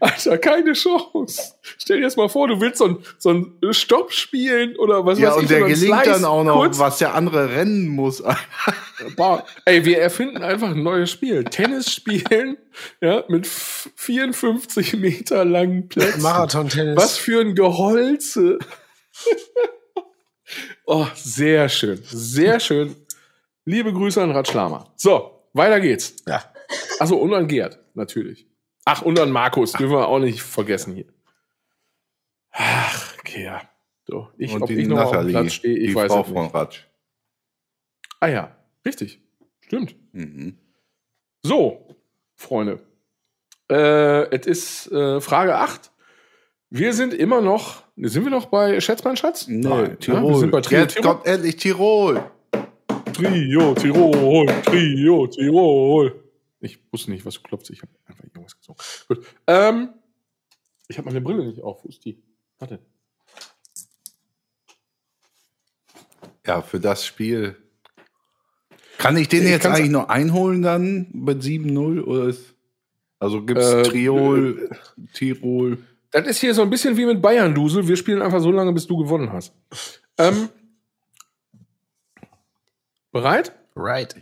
[0.00, 1.54] Alter, keine Chance.
[1.78, 5.18] Stell dir das mal vor, du willst so ein, so ein Stopp spielen oder was
[5.18, 5.48] ja, weiß und ich.
[5.48, 8.22] der oder ein gelingt Slice dann auch noch, kurz was der andere rennen muss.
[9.64, 11.44] Ey, wir erfinden einfach ein neues Spiel.
[11.44, 12.56] Tennis spielen,
[13.00, 16.22] ja, mit f- 54 Meter langen Plätzen.
[16.22, 16.96] Marathon-Tennis.
[16.96, 18.58] Was für ein Geholze.
[20.86, 22.00] oh, sehr schön.
[22.04, 22.96] Sehr schön.
[23.64, 24.92] Liebe Grüße an Ratschlama.
[24.96, 26.16] So, weiter geht's.
[26.26, 26.44] Ja.
[26.98, 28.46] Achso, und an Gerd, natürlich.
[28.84, 31.06] Ach, und an Markus, dürfen wir auch nicht vergessen hier.
[32.50, 33.62] Ach, ja.
[34.04, 36.26] So, ich, und ob ich noch auf Nathalie, Platz stehe, ich die weiß Frau es
[36.28, 36.54] von nicht.
[36.54, 36.80] Ratsch.
[38.18, 39.20] Ah ja, richtig.
[39.60, 39.94] Stimmt.
[40.12, 40.58] Mhm.
[41.42, 41.96] So,
[42.34, 42.80] Freunde.
[43.70, 45.91] Äh, es ist äh, Frage 8.
[46.74, 49.46] Wir sind immer noch, sind wir noch bei Schätz mein Schatz?
[49.46, 49.98] Nee, Nein, ne?
[49.98, 50.30] Tirol.
[50.32, 51.12] Wir sind bei Trio, Jetzt Tirol.
[51.12, 52.30] kommt endlich Tirol.
[53.12, 56.24] Trio, Tirol, Trio, Tirol.
[56.60, 57.68] Ich wusste nicht, was du klopfst.
[57.68, 58.78] Ich habe einfach irgendwas gesungen.
[59.06, 59.26] Gut.
[59.46, 59.90] Ähm,
[60.88, 61.84] ich habe meine Brille nicht auf.
[61.84, 62.22] Wo ist die?
[62.58, 62.78] Warte.
[66.46, 67.54] Ja, für das Spiel.
[68.96, 72.00] Kann ich den Ich jetzt eigentlich noch einholen dann mit 7-0?
[72.02, 72.54] Oder ist,
[73.18, 74.70] also gibt es Äh, Triol,
[75.12, 75.76] Tirol?
[76.12, 77.88] Das ist hier so ein bisschen wie mit Bayern, Dusel.
[77.88, 79.54] Wir spielen einfach so lange, bis du gewonnen hast.
[80.18, 80.50] Ähm,
[83.10, 83.52] bereit?
[83.74, 84.14] Right.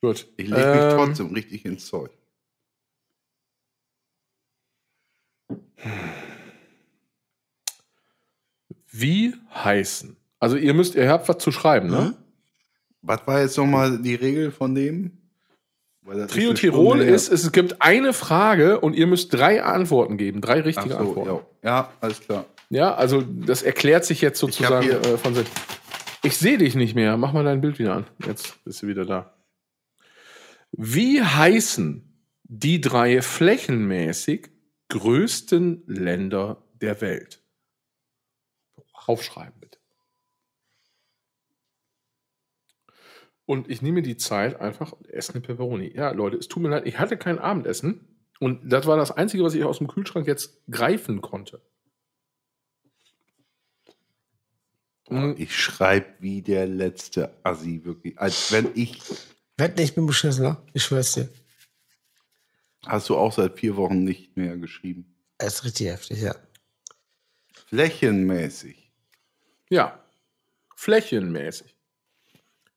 [0.00, 0.26] Gut.
[0.36, 2.10] Ich lege mich Ähm, trotzdem richtig ins Zeug.
[8.90, 10.16] Wie heißen?
[10.38, 12.00] Also ihr müsst, ihr habt was zu schreiben, ne?
[12.00, 12.24] Mhm.
[13.02, 15.18] Was war jetzt nochmal die Regel von dem?
[16.04, 20.40] Trio eine Tirol Stunde ist, es gibt eine Frage und ihr müsst drei Antworten geben,
[20.40, 21.46] drei richtige so, Antworten.
[21.62, 21.70] ja.
[21.70, 22.44] ja, alles klar.
[22.70, 25.46] Ja, also das erklärt sich jetzt sozusagen äh, von sich.
[26.22, 27.16] Ich sehe dich nicht mehr.
[27.16, 28.06] Mach mal dein Bild wieder an.
[28.26, 29.34] Jetzt bist du wieder da.
[30.72, 32.02] Wie heißen
[32.44, 34.50] die drei flächenmäßig
[34.88, 37.42] größten Länder der Welt?
[39.06, 39.73] Aufschreiben bitte.
[43.46, 45.92] Und ich nehme die Zeit einfach und esse eine Peperoni.
[45.94, 48.08] Ja, Leute, es tut mir leid, ich hatte kein Abendessen.
[48.40, 51.60] Und das war das Einzige, was ich aus dem Kühlschrank jetzt greifen konnte.
[55.08, 58.18] Hm, Ich schreibe wie der letzte Assi, wirklich.
[58.18, 59.00] Als wenn ich.
[59.56, 60.62] Werd nicht mit beschissener.
[60.72, 61.28] Ich schwör's dir.
[62.86, 65.14] Hast du auch seit vier Wochen nicht mehr geschrieben?
[65.38, 66.34] Er ist richtig heftig, ja.
[67.66, 68.90] Flächenmäßig.
[69.70, 69.98] Ja.
[70.76, 71.73] Flächenmäßig.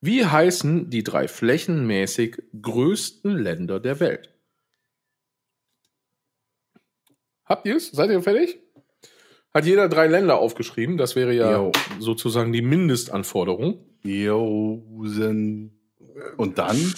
[0.02, 4.34] Wie heißen die drei flächenmäßig größten Länder der Welt?
[7.46, 7.92] Habt ihr es?
[7.92, 8.60] Seid ihr fertig?
[9.54, 10.98] Hat jeder drei Länder aufgeschrieben.
[10.98, 11.72] Das wäre ja Jo.
[12.00, 13.84] sozusagen die Mindestanforderung.
[14.04, 15.80] Josen.
[16.36, 16.94] Und dann?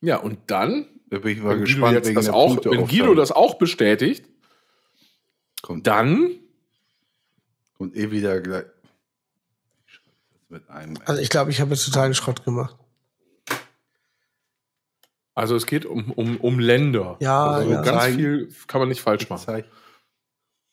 [0.00, 2.88] Ja, und dann, Da bin ich mal wenn Guido, gespannt, das auch, wenn Punkteaufteilung.
[2.88, 4.26] Guido das auch bestätigt,
[5.62, 6.30] kommt, dann
[7.78, 8.64] kommt eh wieder gleich.
[10.54, 10.96] Mit einem.
[11.04, 12.76] Also ich glaube, ich habe jetzt totalen Schrott gemacht.
[15.34, 17.16] Also es geht um, um, um Länder.
[17.18, 17.82] Ja, also ja.
[17.82, 19.64] ganz viel kann man nicht falsch machen.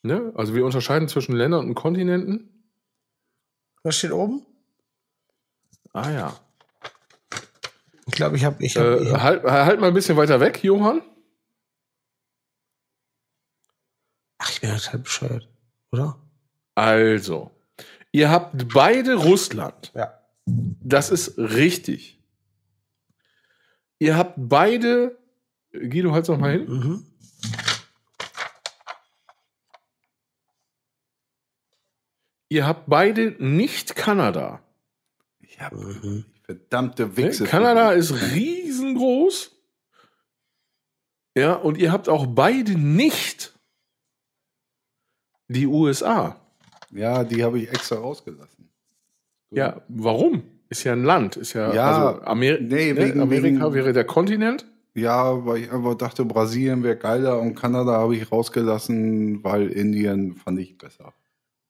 [0.04, 0.32] Ne?
[0.36, 2.70] Also wir unterscheiden zwischen Ländern und Kontinenten.
[3.82, 4.46] Was steht oben?
[5.94, 6.40] Ah ja.
[8.06, 8.64] Ich glaube, ich habe...
[8.64, 11.02] Ich hab, Äh, ich hab, halt, halt mal ein bisschen weiter weg, Johann.
[14.38, 15.50] ach, ich bin total bescheuert,
[15.92, 16.20] oder?
[16.76, 17.50] Also,
[18.12, 19.91] ihr habt beide Russland.
[19.95, 20.18] Ja.
[20.45, 22.20] Das ist richtig.
[23.99, 25.18] Ihr habt beide.
[25.72, 26.68] Guido, halt's noch mal hin.
[26.68, 27.05] Mhm.
[32.49, 34.62] Ihr habt beide nicht Kanada.
[35.39, 36.26] Ich hab Mhm.
[36.43, 37.18] verdammte Ne?
[37.18, 37.45] Wichse.
[37.45, 39.51] Kanada ist riesengroß.
[41.38, 43.57] Ja, und ihr habt auch beide nicht
[45.47, 46.38] die USA.
[46.94, 48.70] Ja, die habe ich extra rausgelassen.
[49.52, 50.44] Ja, warum?
[50.70, 51.36] Ist ja ein Land.
[51.38, 52.98] Ist ja, Ja, also Amer nee, ne?
[52.98, 54.66] wegen- Amerika wegen- wäre der Kontinent.
[54.94, 60.36] Ja, weil ich einfach dachte, Brasilien wäre geiler und Kanada habe ich rausgelassen, weil Indien
[60.36, 61.14] fand ich besser.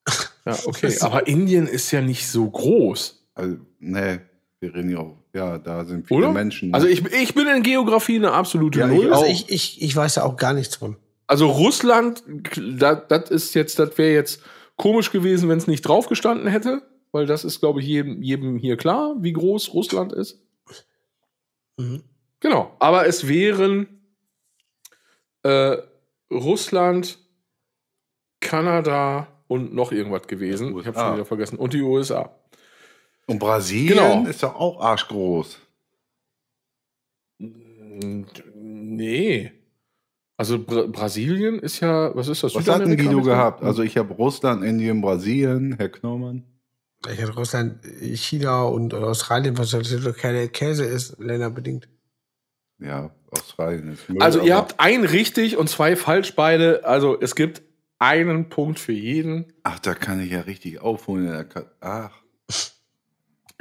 [0.45, 0.91] Ja, okay.
[1.01, 3.27] Aber Indien ist ja nicht so groß.
[3.35, 4.17] Also, nee,
[4.59, 5.15] wir reden ja auch.
[5.35, 6.31] Ja, da sind viele Oder?
[6.31, 6.73] Menschen.
[6.73, 9.13] Also ich, ich bin in Geografie eine absolute Ja, ich Null.
[9.13, 9.29] Also auch.
[9.29, 10.95] ich, ich, ich weiß da auch gar nichts von.
[11.27, 12.23] Also Russland,
[12.57, 14.41] das, das ist jetzt, das wäre jetzt
[14.81, 16.81] komisch gewesen, wenn es nicht drauf gestanden hätte,
[17.13, 20.41] weil das ist, glaube ich, jedem, jedem hier klar, wie groß Russland ist.
[21.77, 22.03] Mhm.
[22.39, 22.75] Genau.
[22.79, 24.01] Aber es wären
[25.43, 25.77] äh,
[26.31, 27.19] Russland,
[28.39, 30.77] Kanada und noch irgendwas gewesen.
[30.79, 31.57] Ich habe schon wieder vergessen.
[31.59, 32.35] Und die USA.
[33.27, 34.27] und Brasilien Genau.
[34.27, 35.59] ist doch auch arschgroß.
[38.55, 39.51] Nee.
[40.41, 42.55] Also Bra Brasilien ist ja, was ist das?
[42.55, 43.61] Was hat denn Guido gehabt?
[43.63, 46.43] Also ich habe Russland, Indien, Brasilien, Herr Knormann.
[47.11, 47.79] Ich hatte Russland,
[48.15, 51.87] China und Australien, was natürlich doch keine Käse ist, länderbedingt.
[52.79, 56.85] Ja, Australien ist Müll, Also ihr habt ein richtig und zwei falsch beide.
[56.85, 57.61] Also es gibt
[57.99, 59.53] einen Punkt für jeden.
[59.61, 61.27] Ach, da kann ich ja richtig aufholen.
[61.27, 62.20] in der Ka- Ach.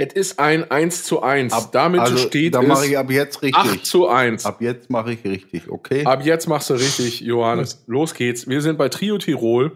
[0.02, 1.52] Es ist ein 1 zu 1.
[1.52, 3.84] Ab- Damit also, steht da mache ich es ab jetzt 8 richtig.
[3.84, 4.46] zu 1.
[4.46, 6.04] Ab, Ab jetzt mache ich richtig, okay?
[6.24, 7.84] jetzt machst du richtig, Johannes.
[7.86, 8.48] Los geht's.
[8.48, 9.72] Wir sind bei Trio Tirol.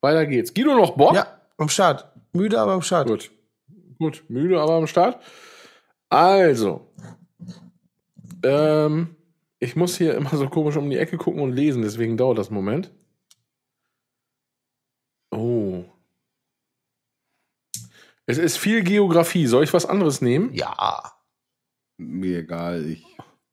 [0.00, 0.54] Weiter geht's.
[0.54, 1.14] Guido noch Bock?
[1.14, 2.10] Ja, am Start.
[2.32, 3.08] Müde, aber am Start.
[3.08, 3.30] Gut.
[3.98, 5.22] Gut, müde, aber am Start.
[6.08, 6.90] Also.
[8.42, 9.16] Ähm,
[9.58, 12.48] ich muss hier immer so komisch um die Ecke gucken und lesen, deswegen dauert das
[12.48, 12.90] einen Moment.
[15.30, 15.71] Oh.
[18.26, 19.46] Es ist viel Geografie.
[19.46, 20.52] Soll ich was anderes nehmen?
[20.54, 21.12] Ja.
[21.96, 23.04] Mir egal, ich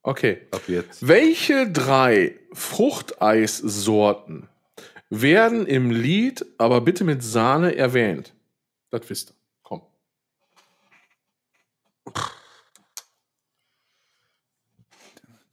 [0.01, 0.47] Okay.
[0.51, 1.07] ab jetzt.
[1.07, 4.47] Welche drei Fruchteissorten
[5.09, 8.34] werden im Lied aber bitte mit Sahne erwähnt?
[8.91, 9.36] Das wisst ihr.
[9.63, 9.82] Komm.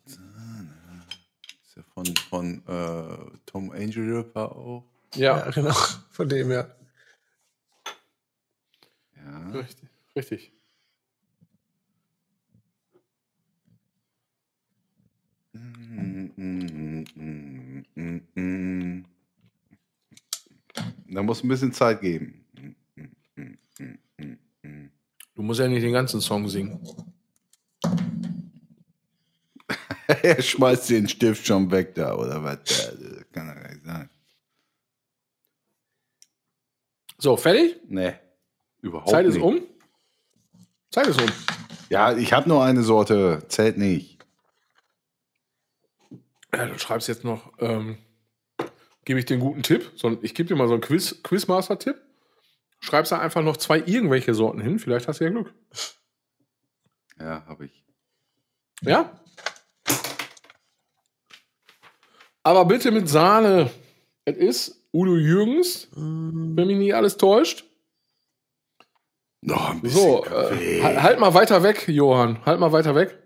[0.05, 4.85] Ist ja von, von äh, Tom Angel Ripper auch.
[5.15, 5.39] ja.
[5.39, 5.75] Ja, genau.
[6.11, 6.77] Von dem her.
[6.79, 6.86] Ja.
[9.53, 9.89] Richtig.
[10.15, 10.53] richtig.
[15.55, 16.27] Mm.
[21.09, 22.45] Da muss ein bisschen Zeit geben.
[25.35, 26.81] Du musst ja nicht den ganzen Song singen.
[30.07, 32.59] er schmeißt den Stift schon weg da, oder was?
[32.65, 34.11] Das kann er gar nicht sein.
[37.19, 37.77] So, fertig?
[37.89, 38.15] Nee,
[38.87, 39.37] überhaupt Zeit nicht.
[39.37, 39.61] ist um.
[40.91, 41.29] Zeit ist um.
[41.89, 44.19] Ja, ich habe nur eine Sorte, zählt nicht.
[46.55, 47.99] Ja, du schreibst jetzt noch, ähm,
[49.05, 49.93] gebe ich dir einen guten Tipp.
[49.97, 51.97] So, ich gebe dir mal so einen Quiz, Quizmaster-Tipp.
[52.81, 54.79] Schreibst da einfach noch zwei irgendwelche Sorten hin.
[54.79, 55.53] Vielleicht hast du ja Glück.
[57.19, 57.85] Ja, habe ich.
[58.83, 59.19] Ja?
[62.43, 63.71] Aber bitte mit Sahne.
[64.25, 67.65] Es ist Udo Jürgens, wenn mich nicht alles täuscht.
[69.43, 70.79] Noch ein bisschen So, Kaffee.
[70.79, 72.45] äh, halt, halt mal weiter weg, Johann.
[72.45, 73.17] Halt mal weiter weg.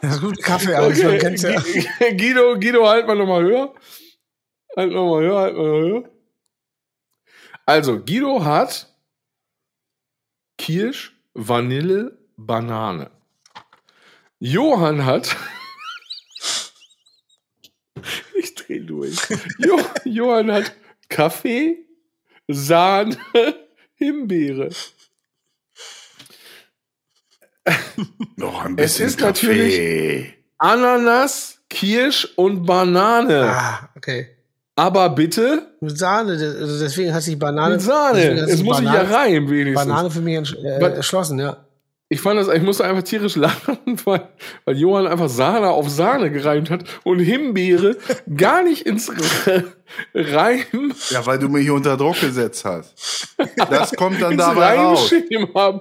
[0.00, 1.18] Das ist gut Kaffee, aber ich Okay.
[1.18, 1.58] kenn's ja.
[1.60, 3.74] Gu- Guido, Guido, halt mal nochmal höher.
[4.76, 6.10] Halt nochmal höher, halt mal höher.
[7.66, 8.92] Also, Guido hat
[10.56, 13.10] Kirsch, Vanille, Banane.
[14.38, 15.36] Johann hat.
[18.36, 19.17] ich dreh durch.
[19.58, 20.72] Jo, Johann hat
[21.08, 21.78] Kaffee,
[22.48, 23.16] Sahne,
[23.94, 24.70] Himbeere.
[28.36, 30.34] Noch ein Es bisschen ist Kaffee.
[30.58, 33.44] Ananas, Kirsch und Banane.
[33.52, 34.28] Ah, okay.
[34.76, 37.74] Aber bitte Mit Sahne, also deswegen hat sich Banane.
[37.74, 38.20] mit Sahne.
[38.48, 39.88] Es muss sich ja rein, wenigstens.
[39.88, 41.64] Banane für mich äh, erschlossen, ja.
[42.10, 44.28] Ich fand das, ich musste einfach tierisch lachen, weil,
[44.64, 47.96] weil Johann einfach Sahne auf Sahne gereimt hat und Himbeere
[48.34, 49.12] gar nicht ins
[50.14, 53.28] Reim, Ja, weil du mich unter Druck gesetzt hast.
[53.56, 55.12] Das kommt dann ins dabei raus.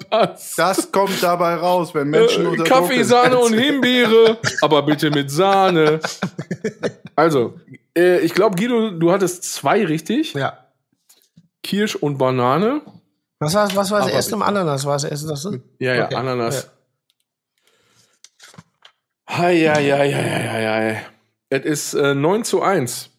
[0.09, 0.59] Passt.
[0.59, 4.81] Das kommt dabei raus, wenn Menschen Äh, unter Kaffee, Druck Sahne gesetzt und Himbeere, aber
[4.83, 5.99] bitte mit Sahne.
[7.15, 7.55] Also,
[7.97, 10.33] äh, ich glaube, Guido, du hattest zwei richtig.
[10.33, 10.57] Ja.
[11.63, 12.81] Kirsch und Banane.
[13.39, 14.85] Was war, was war das Aber erste im Ananas?
[14.85, 15.43] War das erste das?
[15.79, 16.15] Ja, ja, Okay.
[16.15, 16.71] Ananas.
[19.29, 21.05] Hei, hei, hei, hei, hei, hei.
[21.49, 23.11] Es ist äh, 9 zu 1.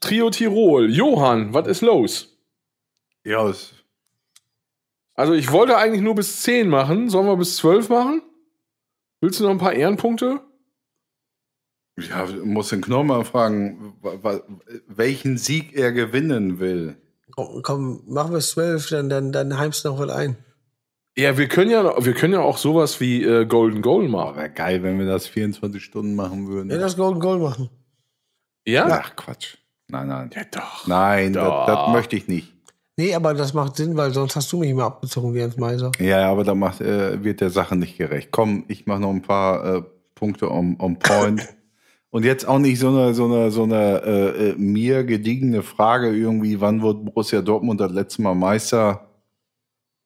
[0.00, 0.90] Trio Tirol.
[0.90, 2.38] Johann, was ist los?
[3.24, 3.72] Ja, es-
[5.14, 7.08] Also ich wollte eigentlich nur bis 10 machen.
[7.10, 8.22] Sollen wir bis 12 machen?
[9.20, 10.40] Willst du noch ein paar Ehrenpunkte?
[11.98, 13.96] ja, du musst den Knorr mal fragen,
[14.86, 16.96] welchen Sieg er gewinnen will.
[17.62, 20.36] Komm, machen wir es zwölf, dann, dann, dann heimst du noch wohl ein.
[21.16, 24.36] Ja, wir können ja, wir können ja auch sowas wie äh, Golden Goal machen.
[24.36, 26.70] wäre geil, wenn wir das 24 Stunden machen würden.
[26.70, 27.70] Ja, das Golden Goal machen.
[28.64, 28.86] Ja?
[28.88, 29.56] Ach, Quatsch.
[29.88, 30.30] Nein, nein.
[30.34, 30.86] Ja, doch.
[30.86, 31.66] Nein, das, Doch.
[31.66, 32.52] das möchte ich nicht.
[32.96, 35.92] Nee, aber das macht Sinn, weil sonst hast du mich immer abgezogen wie Jens Meiser.
[35.98, 38.30] Ja, aber da macht, äh, wird der Sache nicht gerecht.
[38.30, 39.82] Komm, ich mache noch ein paar äh,
[40.14, 41.48] Punkte on, on point.
[42.10, 46.08] Und jetzt auch nicht so eine, so eine, so eine äh, äh, mir gediegene Frage
[46.10, 49.10] irgendwie, wann wird Borussia Dortmund das letzte Mal Meister?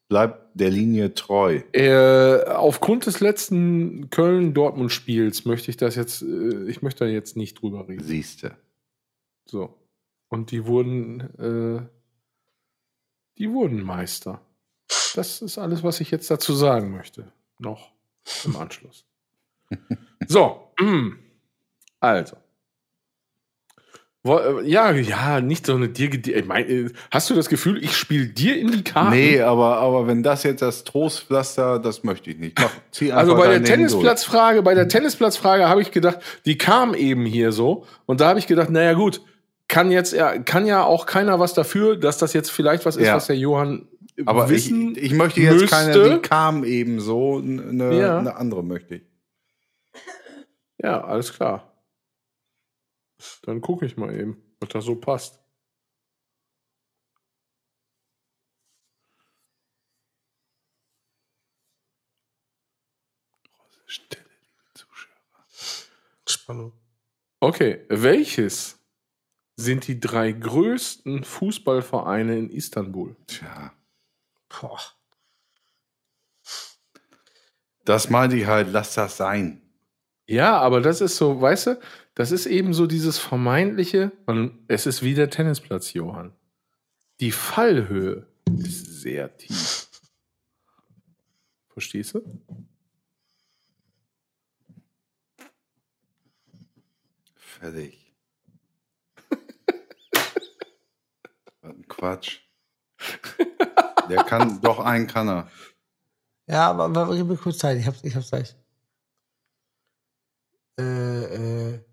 [0.09, 1.61] Bleibt der Linie treu.
[1.72, 7.62] Äh, aufgrund des letzten Köln-Dortmund-Spiels möchte ich das jetzt, äh, ich möchte da jetzt nicht
[7.62, 8.03] drüber reden.
[8.03, 8.57] Siehste.
[9.46, 9.78] So.
[10.28, 11.82] Und die wurden, äh,
[13.38, 14.40] die wurden Meister.
[15.14, 17.32] Das ist alles, was ich jetzt dazu sagen möchte.
[17.59, 17.92] Noch
[18.44, 19.07] im Anschluss.
[20.26, 20.72] so.
[20.80, 21.12] mm.
[22.03, 22.36] Also.
[24.24, 26.36] Äh, ja, ja, nicht so eine dir.
[26.36, 29.11] Ich mein, äh, hast du das Gefühl, ich spiele dir in die Karten?
[29.11, 32.59] Nee, aber, aber wenn das jetzt das Trostpflaster, das möchte ich nicht.
[32.59, 32.70] Mach,
[33.16, 37.84] Also bei der Tennisplatzfrage, bei der Tennisplatzfrage habe ich gedacht, die kam eben hier so
[38.07, 39.22] und da habe ich gedacht, naja gut,
[39.66, 43.07] kann jetzt ja kann ja auch keiner was dafür, dass das jetzt vielleicht was ist,
[43.07, 43.16] Ja.
[43.16, 43.88] was der Johann.
[44.26, 45.66] Aber ich, wissen ich möchte jetzt müsste.
[45.68, 48.18] keine, die kam eben so, eine, Ja.
[48.18, 49.03] eine andere möchte ich.
[50.78, 51.71] Ja, alles klar.
[53.42, 55.38] Dann gucke ich mal eben, was da so passt.
[63.86, 65.92] Stille, liebe Zuschauer.
[66.26, 66.72] Spannung.
[67.40, 68.78] Okay, welches
[69.56, 73.16] sind die drei größten Fußballvereine in Istanbul?
[73.26, 73.74] Tja.
[74.48, 74.80] Boah.
[77.84, 79.60] Das meinte ich halt, lass das sein.
[80.26, 81.80] Ja, aber das ist so, weißt du,
[82.14, 86.32] das ist eben so dieses vermeintliche, und es ist wie der Tennisplatz, Johann.
[87.20, 88.26] Die Fallhöhe
[88.58, 89.88] ist sehr tief.
[91.68, 92.22] Verstehst du?
[97.34, 98.12] Fertig.
[101.62, 102.40] Was ein Quatsch.
[104.10, 105.50] Der kann, doch einen kann er.
[106.46, 108.54] Ja, aber, aber gib mir kurz Zeit, ich hab's, ich hab's gleich.
[110.78, 111.91] Äh, äh.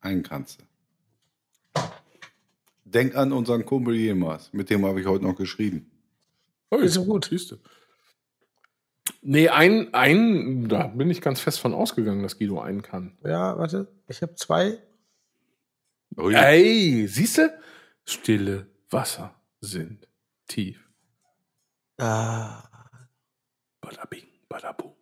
[0.00, 1.80] Einen kannst du.
[2.84, 4.52] Denk an unseren Kumpel Jemals.
[4.52, 5.90] Mit dem habe ich heute noch geschrieben.
[6.70, 7.26] Oh, Ist so gut.
[7.26, 7.56] Siehst du.
[9.22, 13.18] Nee, ein, ein, da bin ich ganz fest von ausgegangen, dass Guido einen kann.
[13.22, 14.82] Ja, warte, ich habe zwei.
[16.16, 16.34] Ui.
[16.34, 17.52] Ey, siehst du?
[18.06, 20.08] Stille Wasser sind
[20.48, 20.88] tief.
[21.98, 22.62] Ah,
[23.82, 24.94] Badabing, badabum.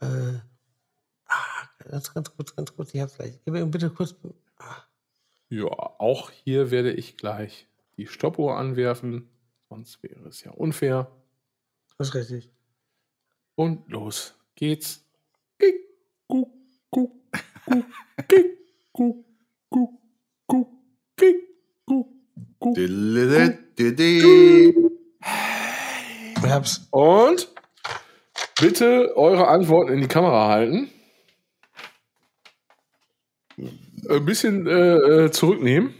[0.00, 0.38] äh.
[1.90, 2.92] Ganz, ganz kurz, ganz kurz.
[2.92, 3.08] Gib
[3.46, 4.14] mir bitte kurz.
[4.58, 4.76] Ah,
[5.48, 7.66] Ja, auch hier werde ich gleich
[7.96, 9.28] die Stoppuhr anwerfen.
[9.68, 11.10] Sonst wäre es ja unfair.
[11.98, 12.50] Das ist richtig.
[13.56, 15.04] Und los geht's.
[15.58, 15.74] Kick,
[16.28, 16.48] guck,
[16.90, 17.10] guck,
[17.66, 17.84] guck,
[18.28, 18.58] kick,
[18.92, 19.24] guck,
[19.68, 19.90] guck,
[20.46, 20.68] guck,
[21.16, 21.36] kick,
[21.84, 22.08] guck,
[22.60, 22.74] guck.
[22.76, 24.74] Dididididi.
[26.36, 26.86] Ich hab's.
[26.90, 27.48] Und
[28.60, 30.88] bitte eure Antworten in die Kamera halten.
[34.08, 35.94] Ein bisschen äh, äh, zurücknehmen.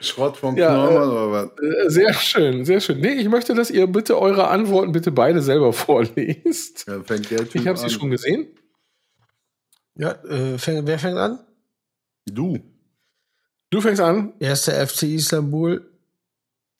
[0.00, 1.50] Schrott vom Ja, Knormann oder was?
[1.62, 3.00] Äh, Sehr schön, sehr schön.
[3.00, 6.86] Nee, ich möchte, dass ihr bitte eure Antworten bitte beide selber vorlest.
[6.86, 8.46] Ja, fängt der Typ Ich habe sie schon gesehen.
[9.94, 11.38] Ja, äh, fäng, wer fängt an?
[12.26, 12.58] Du.
[13.70, 14.34] Du fängst an.
[14.38, 15.90] Erster FC Istanbul,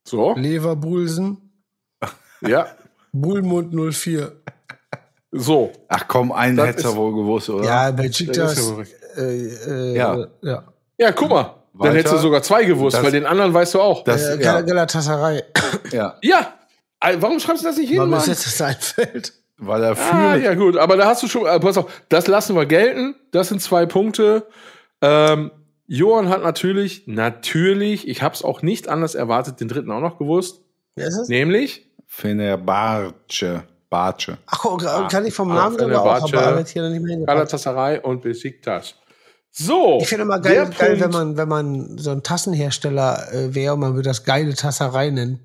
[0.06, 1.50] So, Leverbusen,
[2.40, 2.66] ja,
[3.12, 4.32] Bullmund 04.
[5.32, 5.72] so.
[5.88, 7.64] Ach komm, einen du ist- wohl gewusst, oder?
[7.64, 8.58] Ja, Das Besiktas.
[8.58, 8.72] ist
[9.16, 9.22] ja.
[9.22, 9.46] Äh,
[9.92, 10.26] äh, Ja.
[10.42, 10.64] ja.
[10.98, 11.42] Ja, guck mal.
[11.42, 11.94] Dann Weiter.
[11.98, 14.04] hättest du sogar zwei gewusst, Das- weil den anderen weißt du auch.
[14.04, 15.42] Das, Äh, ja, Gal- Galatasaray.
[15.92, 16.54] ja, ja.
[17.00, 18.26] Äh, Warum schreibst du das nicht hin, Weil mir Mann?
[18.26, 19.32] jetzt das einfällt.
[19.58, 20.44] weil er Ah, führt.
[20.44, 20.76] ja, gut.
[20.78, 23.14] Aber da hast du schon, äh, pass auf, das lassen wir gelten.
[23.32, 24.46] Das sind zwei Punkte.
[25.02, 25.50] Ähm,
[25.86, 30.18] Johann hat natürlich, natürlich, ich habe es auch nicht anders erwartet, den dritten auch noch
[30.18, 30.60] gewusst.
[30.96, 31.28] Wer ist es?
[31.28, 33.64] Nämlich, Fenerbahce.
[33.88, 34.36] Barce.
[34.46, 36.90] Ach, guck, kann ich vom Ah, Namen sogar auch, Fenerbahce, aber er wird hier noch
[36.90, 37.18] nicht mehr.
[37.24, 38.96] Galatasaray und Besiktas.
[39.52, 39.98] So.
[40.02, 43.74] Ich finde immer der geil, geil wenn man, wenn man so ein Tassenhersteller äh, wäre
[43.74, 45.40] und man würde das geile Tasserei nennen.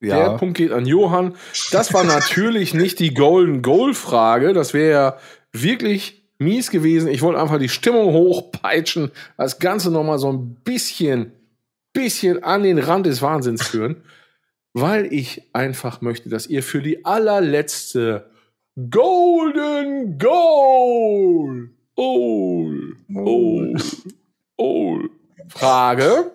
[0.00, 1.34] Der Ja, Punkt geht an Johann.
[1.72, 4.52] Das war natürlich nicht die Golden Goal Frage.
[4.52, 5.16] Das wäre ja
[5.52, 7.08] wirklich mies gewesen.
[7.08, 11.32] Ich wollte einfach die Stimmung hochpeitschen, das Ganze nochmal so ein bisschen,
[11.92, 14.02] bisschen an den Rand des Wahnsinns führen,
[14.72, 18.30] weil ich einfach möchte, dass ihr für die allerletzte
[18.90, 23.76] Golden Goal, Goal, Goal,
[24.56, 25.10] Goal
[25.48, 26.32] Frage,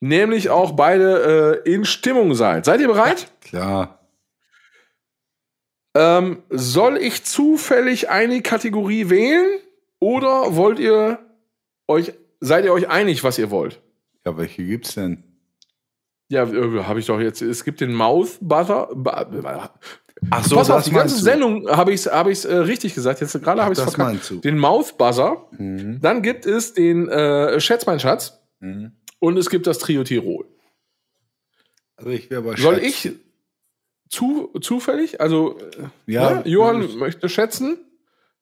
[0.00, 2.64] nämlich auch beide äh, in Stimmung seid.
[2.64, 3.32] Seid ihr bereit?
[3.52, 4.01] klar.
[5.94, 9.60] Ähm, soll ich zufällig eine Kategorie wählen
[9.98, 11.18] oder wollt ihr
[11.86, 13.80] euch, seid ihr euch einig, was ihr wollt?
[14.24, 15.24] Ja, welche gibt's denn?
[16.28, 17.42] Ja, äh, habe ich doch jetzt.
[17.42, 18.88] Es gibt den Mouth Butter.
[20.30, 21.18] Ach so, Pass auf, die ganze.
[21.18, 23.20] Sendung habe ich es hab ich's, äh, richtig gesagt.
[23.20, 24.30] Jetzt gerade habe ich es verkackt.
[24.30, 24.36] du.
[24.36, 25.48] Den Mouth Buzzer.
[25.58, 26.00] Mhm.
[26.00, 28.40] Dann gibt es den äh, Schätz mein Schatz.
[28.60, 28.92] Mhm.
[29.18, 30.46] Und es gibt das Trio Tirol.
[31.96, 33.04] Also ich wäre bei Soll Schatz.
[33.04, 33.12] ich
[34.12, 35.20] zu, zufällig?
[35.20, 35.58] Also,
[36.06, 36.48] Ja, ne?
[36.48, 37.78] Johann ich- möchte schätzen.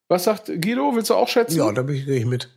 [0.07, 0.93] Was sagt Guido?
[0.93, 1.57] Willst du auch schätzen?
[1.57, 2.49] Ja, da bin ich, ich mit.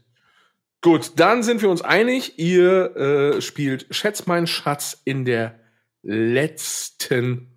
[0.82, 2.36] Gut, dann sind wir uns einig.
[2.38, 5.58] Ihr äh, spielt Schätz mein Schatz in der
[6.02, 7.52] letzten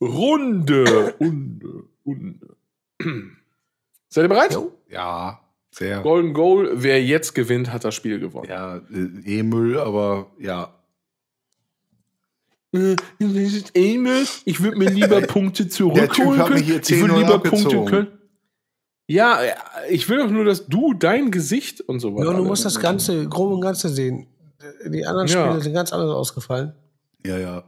[0.00, 1.14] Runde.
[1.20, 2.56] Runde, Runde.
[4.08, 4.56] Seid ihr bereit?
[4.90, 5.40] Ja,
[5.70, 6.02] sehr.
[6.02, 6.70] Golden Goal.
[6.74, 8.50] Wer jetzt gewinnt, hat das Spiel gewonnen.
[8.50, 10.64] Ja, äh, E-Müll, aber ja.
[10.64, 10.78] Äh, das ist Emil.
[12.72, 16.58] Ich würde mir lieber Punkte Der Typ zurückholen hat können.
[16.60, 18.18] mich hier Ich würde 10-0 lieber Punkte können.
[19.06, 19.54] Ja, äh,
[19.90, 22.30] ich will doch nur, dass du dein Gesicht und so weiter.
[22.30, 24.26] Ja, du musst das Ganze, grob und Ganze sehen.
[24.86, 25.44] Die anderen Ja.
[25.46, 26.74] Spiele sind ganz anders ausgefallen.
[27.26, 27.64] Ja, ja.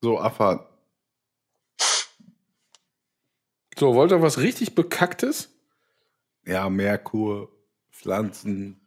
[0.00, 0.66] So, Abfahrt.
[3.78, 5.48] So, wollt ihr was richtig Bekacktes?
[6.46, 7.48] Ja, Merkur,
[7.90, 8.80] Pflanzen.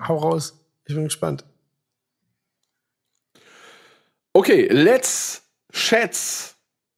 [0.00, 0.54] Hau raus.
[0.86, 1.44] Ich bin gespannt.
[4.38, 6.56] Okay, let's schätz.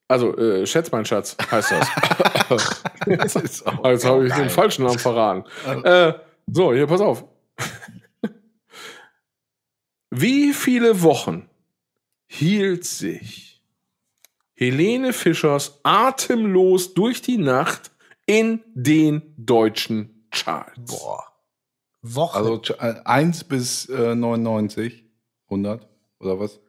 [0.09, 2.82] Also, äh, schätz mein Schatz, heißt das.
[3.07, 5.45] Das ist auch Jetzt habe ich den falschen Namen verraten.
[5.84, 6.12] Äh,
[6.53, 7.24] so, hier, pass auf.
[10.11, 11.49] Wie viele Wochen
[12.26, 13.62] hielt sich
[14.55, 17.91] Helene Fischers atemlos durch die Nacht
[18.26, 20.74] in den deutschen Charts?
[20.99, 21.24] Boah.
[22.03, 22.36] Woche.
[22.36, 25.07] Also ch- äh, 1 bis äh, 99,
[25.47, 25.88] 100
[26.18, 26.61] oder was?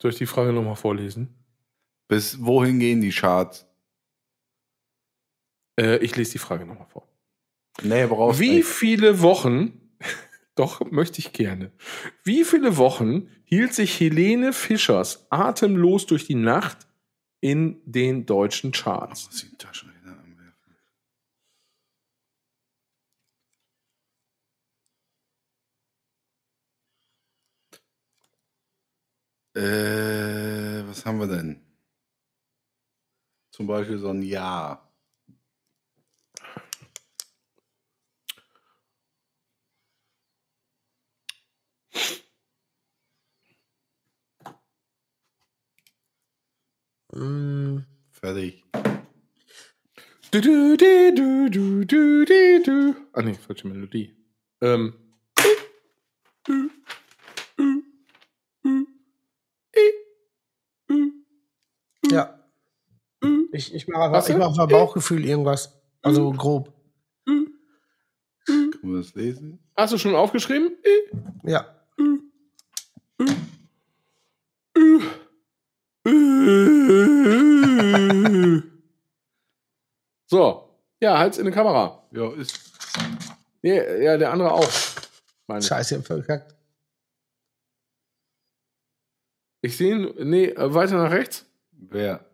[0.00, 1.34] Soll ich die Frage nochmal vorlesen?
[2.08, 3.66] Bis wohin gehen die Charts?
[5.78, 7.08] Äh, ich lese die Frage nochmal vor.
[7.82, 8.68] Nee, brauchst Wie nicht.
[8.68, 9.80] viele Wochen,
[10.54, 11.72] doch möchte ich gerne,
[12.24, 16.86] wie viele Wochen hielt sich Helene Fischers atemlos durch die Nacht
[17.40, 19.26] in den deutschen Charts?
[19.26, 20.76] Muss ich die Taschenrechner anwerfen?
[29.56, 31.62] Äh, was haben wir denn?
[33.52, 34.92] Zum Beispiel so ein Jahr.
[47.14, 47.78] Mm,
[48.12, 48.62] Fertig.
[50.32, 52.94] Du, du, du, du, du, du, du, du.
[53.14, 54.14] Ah, nee, falsche Melodie.
[54.60, 54.92] Ähm.
[62.10, 62.38] Ja.
[63.52, 64.38] Ich, ich mache Was einfach, ich denn?
[64.38, 65.72] mach einfach Bauchgefühl irgendwas.
[66.02, 66.72] Also grob.
[68.46, 69.58] Kann man das lesen?
[69.76, 70.76] Hast du schon aufgeschrieben?
[71.42, 71.66] Ja.
[80.28, 80.62] So.
[81.00, 82.02] Ja, Hals in die Kamera.
[82.12, 82.58] Ja, ist.
[83.62, 84.70] Nee, ja, der andere auch.
[85.46, 85.62] Meine.
[85.62, 86.54] Scheiße, ich hab verkackt.
[89.62, 90.30] Ich sehe ihn.
[90.30, 91.44] Nee, äh, weiter nach rechts.
[91.78, 92.24] Wer?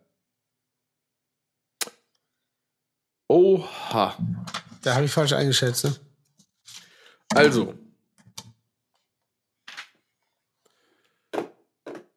[3.27, 4.17] Oha.
[4.81, 5.85] Da habe ich falsch eingeschätzt.
[5.85, 5.95] Ne?
[7.35, 7.73] Also.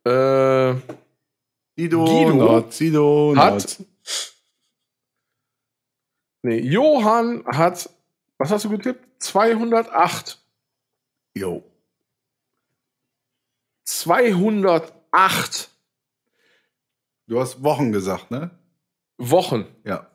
[0.04, 0.74] Äh,
[1.76, 2.04] Guido.
[2.04, 3.34] Guido Not, Guido.
[3.36, 3.54] hat.
[3.54, 3.86] Not.
[6.42, 7.90] Nee, Johann hat.
[8.38, 9.22] Was hast du getippt?
[9.22, 10.38] 208.
[11.34, 11.64] Jo.
[13.84, 15.70] 208
[17.26, 18.50] Du hast Wochen gesagt, ne?
[19.18, 19.66] Wochen.
[19.84, 20.10] Ja.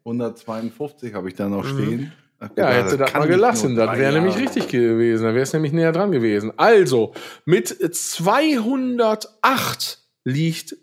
[0.01, 2.13] 152 habe ich da noch stehen.
[2.41, 2.49] Hab Mhm.
[2.57, 3.77] Ja, hätte das kann mal gelassen.
[3.77, 5.25] Das wäre nämlich richtig gewesen.
[5.25, 6.53] Da wäre es nämlich näher dran gewesen.
[6.57, 7.13] Also,
[7.45, 10.77] mit 208 liegt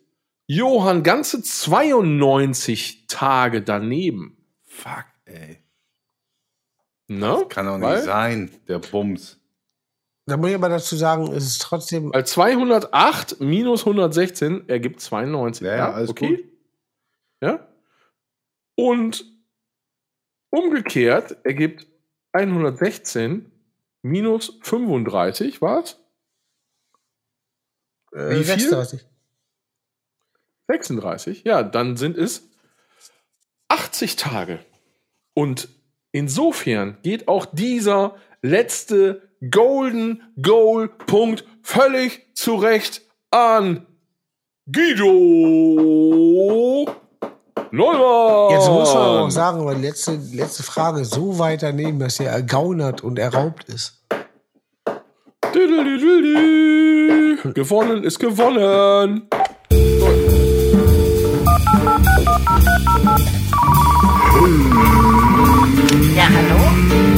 [0.53, 4.37] Johann ganze 92 Tage daneben.
[4.63, 5.63] Fuck, ey.
[7.07, 7.45] Ne?
[7.47, 9.39] Kann doch nicht Weil- sein, der Bums.
[10.25, 12.13] Da muss ich aber dazu sagen, es ist trotzdem.
[12.13, 15.65] Weil 208 minus 116 ergibt 92.
[15.65, 16.35] Ja, ja, alles okay.
[16.35, 16.45] gut.
[17.41, 17.67] Ja.
[18.75, 19.25] Und
[20.49, 21.87] umgekehrt ergibt
[22.33, 23.49] 116
[24.01, 25.97] minus 35, was?
[28.11, 28.59] Äh, wie viel?
[28.69, 29.10] 36.
[30.71, 31.43] 36.
[31.43, 32.49] Ja, dann sind es
[33.67, 34.59] 80 Tage.
[35.33, 35.69] Und
[36.11, 43.01] insofern geht auch dieser letzte Golden Goal Punkt völlig zu Recht
[43.31, 43.85] an
[44.71, 45.11] Guido
[47.71, 48.51] Neumann.
[48.51, 52.31] Jetzt muss man auch sagen, weil die letzte, letzte Frage so weit daneben, dass er
[52.31, 54.03] ergaunert und erraubt ist.
[57.53, 59.27] Gewonnen ist gewonnen.
[64.41, 64.47] Ja,
[66.25, 66.57] hallo?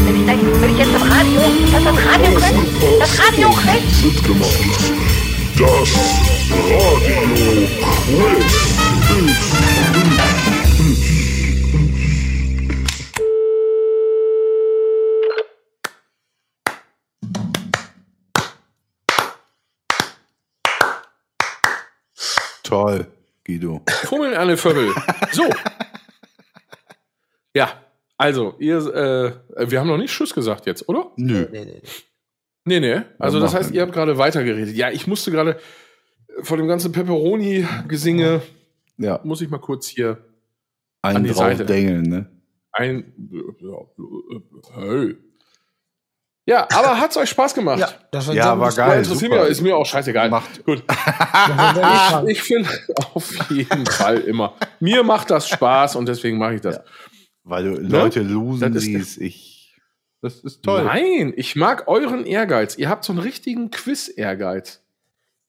[0.03, 1.39] Wenn ich, denk, wenn ich jetzt am Radio,
[1.71, 2.67] das am Radio können?
[2.99, 4.49] Das Radio gemacht.
[5.57, 5.95] Das
[6.59, 6.99] Radio
[9.07, 9.43] Quiz.
[22.63, 23.07] Toll,
[23.45, 23.81] Guido.
[24.09, 24.93] Fummeln eine Vögel.
[25.31, 25.43] So.
[27.55, 27.69] Ja,
[28.17, 28.77] also, ihr,
[29.55, 31.11] äh, wir haben noch nicht Schuss gesagt jetzt, oder?
[31.17, 31.47] Nö.
[31.51, 31.81] Nee, nee, nee.
[32.65, 33.01] Nee, nee.
[33.19, 34.75] Also, Ja, das heißt, ihr habt gerade weitergeredet.
[34.75, 35.59] Ja, ich musste gerade
[36.41, 38.41] vor dem ganzen Pepperoni-Gesinge,
[38.97, 40.17] Ja, muss ich mal kurz hier
[41.01, 41.65] ein An die drauf Seite.
[41.65, 42.29] dengeln, ne?
[42.71, 43.13] ein.
[43.59, 45.15] Ja, hey.
[46.45, 47.79] Ja, aber hat's euch Spaß gemacht?
[47.79, 48.99] Ja, das war, Ja, war Ja, geil.
[49.03, 49.47] interessiert super.
[49.47, 50.29] ist mir auch scheißegal.
[50.29, 50.63] Macht.
[50.65, 50.83] Gut.
[52.23, 52.29] ich.
[52.29, 52.69] Ich finde
[53.13, 54.55] auf jeden Fall immer.
[54.79, 56.79] Mir macht das Spaß und deswegen mache ich das.
[57.43, 59.19] Weil du Leute Das losen siehst.
[59.21, 59.75] Ich.
[60.21, 60.85] Das ist toll.
[60.85, 62.77] Nein, ich mag euren Ehrgeiz.
[62.77, 64.81] Ihr habt so einen richtigen Quiz-Ehrgeiz.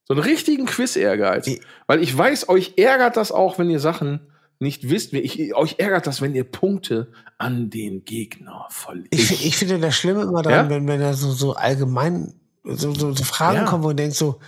[0.05, 1.49] So einen richtigen Quiz-Ehrgeiz.
[1.87, 4.21] Weil ich weiß, euch ärgert das auch, wenn ihr Sachen
[4.59, 5.13] nicht wisst.
[5.13, 9.09] Ich, euch ärgert das, wenn ihr Punkte an den Gegner verliert.
[9.11, 10.71] Ich, ich finde das Schlimme immer dran, Ja?
[10.71, 12.35] wenn, wenn da so, so allgemein
[12.65, 13.65] so, so, so Fragen Ja.
[13.67, 14.41] kommen, wo man denkt so,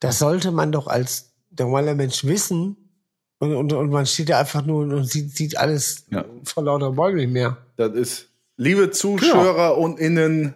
[0.00, 2.76] das sollte man doch als normaler Mensch wissen.
[3.52, 6.24] Und, und, und man steht da einfach nur und, sieht, sieht alles Ja.
[6.44, 7.56] vor lauter Bäumen nicht mehr.
[7.76, 10.54] Das ist, liebe Zuschauer und Innen,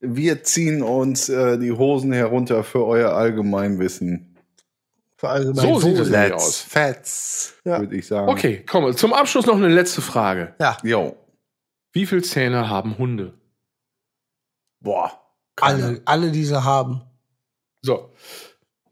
[0.00, 4.36] wir ziehen uns äh, die Hosen herunter für euer Allgemeinwissen.
[5.16, 5.54] Für allgemein.
[5.64, 6.60] So sieht es nämlich aus.
[6.60, 7.78] Fets, Ja.
[7.80, 8.28] würde ich sagen.
[8.28, 10.54] Okay, komm, zum Abschluss noch eine letzte Frage.
[10.60, 11.16] Ja, Jo.
[11.92, 13.34] Wie viele Zähne haben Hunde?
[14.80, 15.12] Boah.
[15.60, 17.02] Alle, alle diese haben.
[17.82, 18.10] So.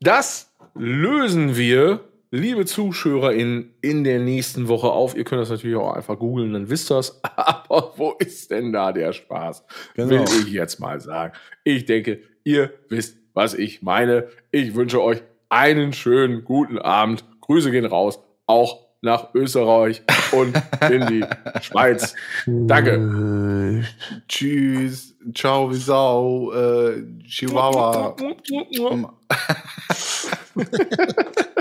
[0.01, 2.01] Das lösen wir,
[2.31, 5.17] liebe Zuschauer, in, in der nächsten Woche auf.
[5.17, 7.21] Ihr könnt das natürlich auch einfach googeln, dann wisst ihr das.
[7.37, 9.65] Aber wo ist denn da der Spaß?
[9.95, 10.11] Genau.
[10.11, 11.35] Will ich jetzt mal sagen.
[11.65, 14.29] Ich denke, ihr wisst, was ich meine.
[14.51, 17.25] Ich wünsche euch einen schönen guten Abend.
[17.41, 20.03] Grüße gehen raus, auch nach Österreich
[20.33, 20.55] und
[20.91, 21.25] in die
[21.63, 22.15] Schweiz.
[22.47, 23.85] Danke.
[24.29, 25.17] Tschüss.
[25.35, 26.53] Ciao, wie Sau.
[26.53, 28.15] Äh, Chihuahua.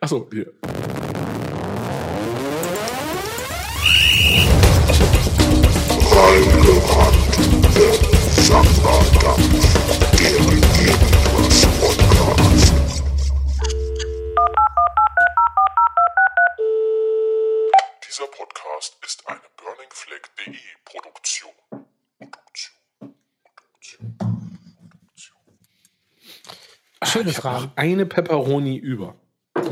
[0.00, 0.52] Achso, hier.
[18.06, 20.54] Dieser Podcast ist eine burningfleck.de
[20.84, 21.50] Produktion.
[22.18, 22.76] Produktion.
[23.42, 24.16] Produktion.
[27.02, 27.72] Schöne Ich habe Frage.
[27.76, 29.16] eine Pepperoni über.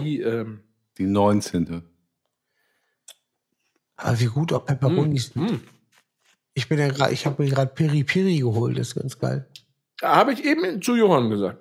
[0.00, 0.62] Die, ähm,
[0.98, 1.82] Die 19.
[3.96, 5.50] Aber wie gut auch Pepperonis sind.
[5.50, 5.60] hm.
[6.54, 9.48] Ich bin ja gerade, ich habe mir gerade Piri Piri geholt, das ist ganz geil.
[10.02, 11.58] habe ich eben zu Johann gesagt.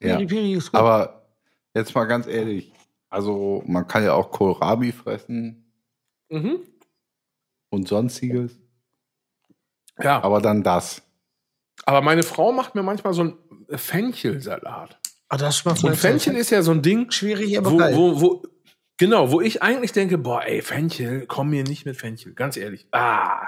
[0.00, 0.16] Ja.
[0.16, 0.78] Piri Piri ist gut.
[0.80, 1.26] Aber
[1.74, 2.72] jetzt mal ganz ehrlich.
[3.08, 5.64] Also, man kann ja auch Kohlrabi fressen
[6.30, 6.58] Mhm.
[7.70, 8.58] und sonstiges.
[9.98, 11.02] Ja, aber, Aber dann das.
[11.86, 13.38] meine Frau macht mir manchmal so einen
[13.70, 15.00] Fenchelsalat.
[15.28, 17.94] Ah, das schmeckt Und Fenchel ist ja so ein Ding, schwierig, aber wo, geil.
[17.96, 18.42] wo, wo,
[18.96, 22.86] genau, wo ich eigentlich denke, boah, ey, Fenchel, komm mir nicht mit Fenchel, ganz ehrlich.
[22.92, 23.46] Ah,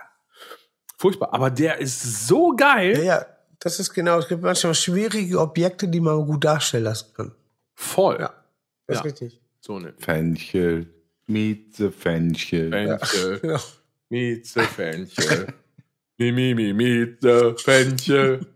[0.99, 1.33] furchtbar.
[1.33, 2.99] Aber der ist so geil.
[2.99, 3.27] ja, ja,
[3.61, 4.19] das ist genau.
[4.19, 7.33] Es gibt manchmal schwierige Objekte, die man gut darstellen lassen kann.
[7.75, 8.19] Voll.
[8.21, 8.35] Ja.
[8.87, 9.01] Das Ja.
[9.01, 9.41] ist richtig.
[9.61, 10.87] So eine Fenchel.
[11.27, 12.71] Mieze Fenchel.
[12.71, 13.39] Fenchel.
[13.41, 13.61] Genau.
[14.09, 15.47] Mieze Fenchel.
[16.19, 18.47] Mi, mi, mi, Mieze Fenchel.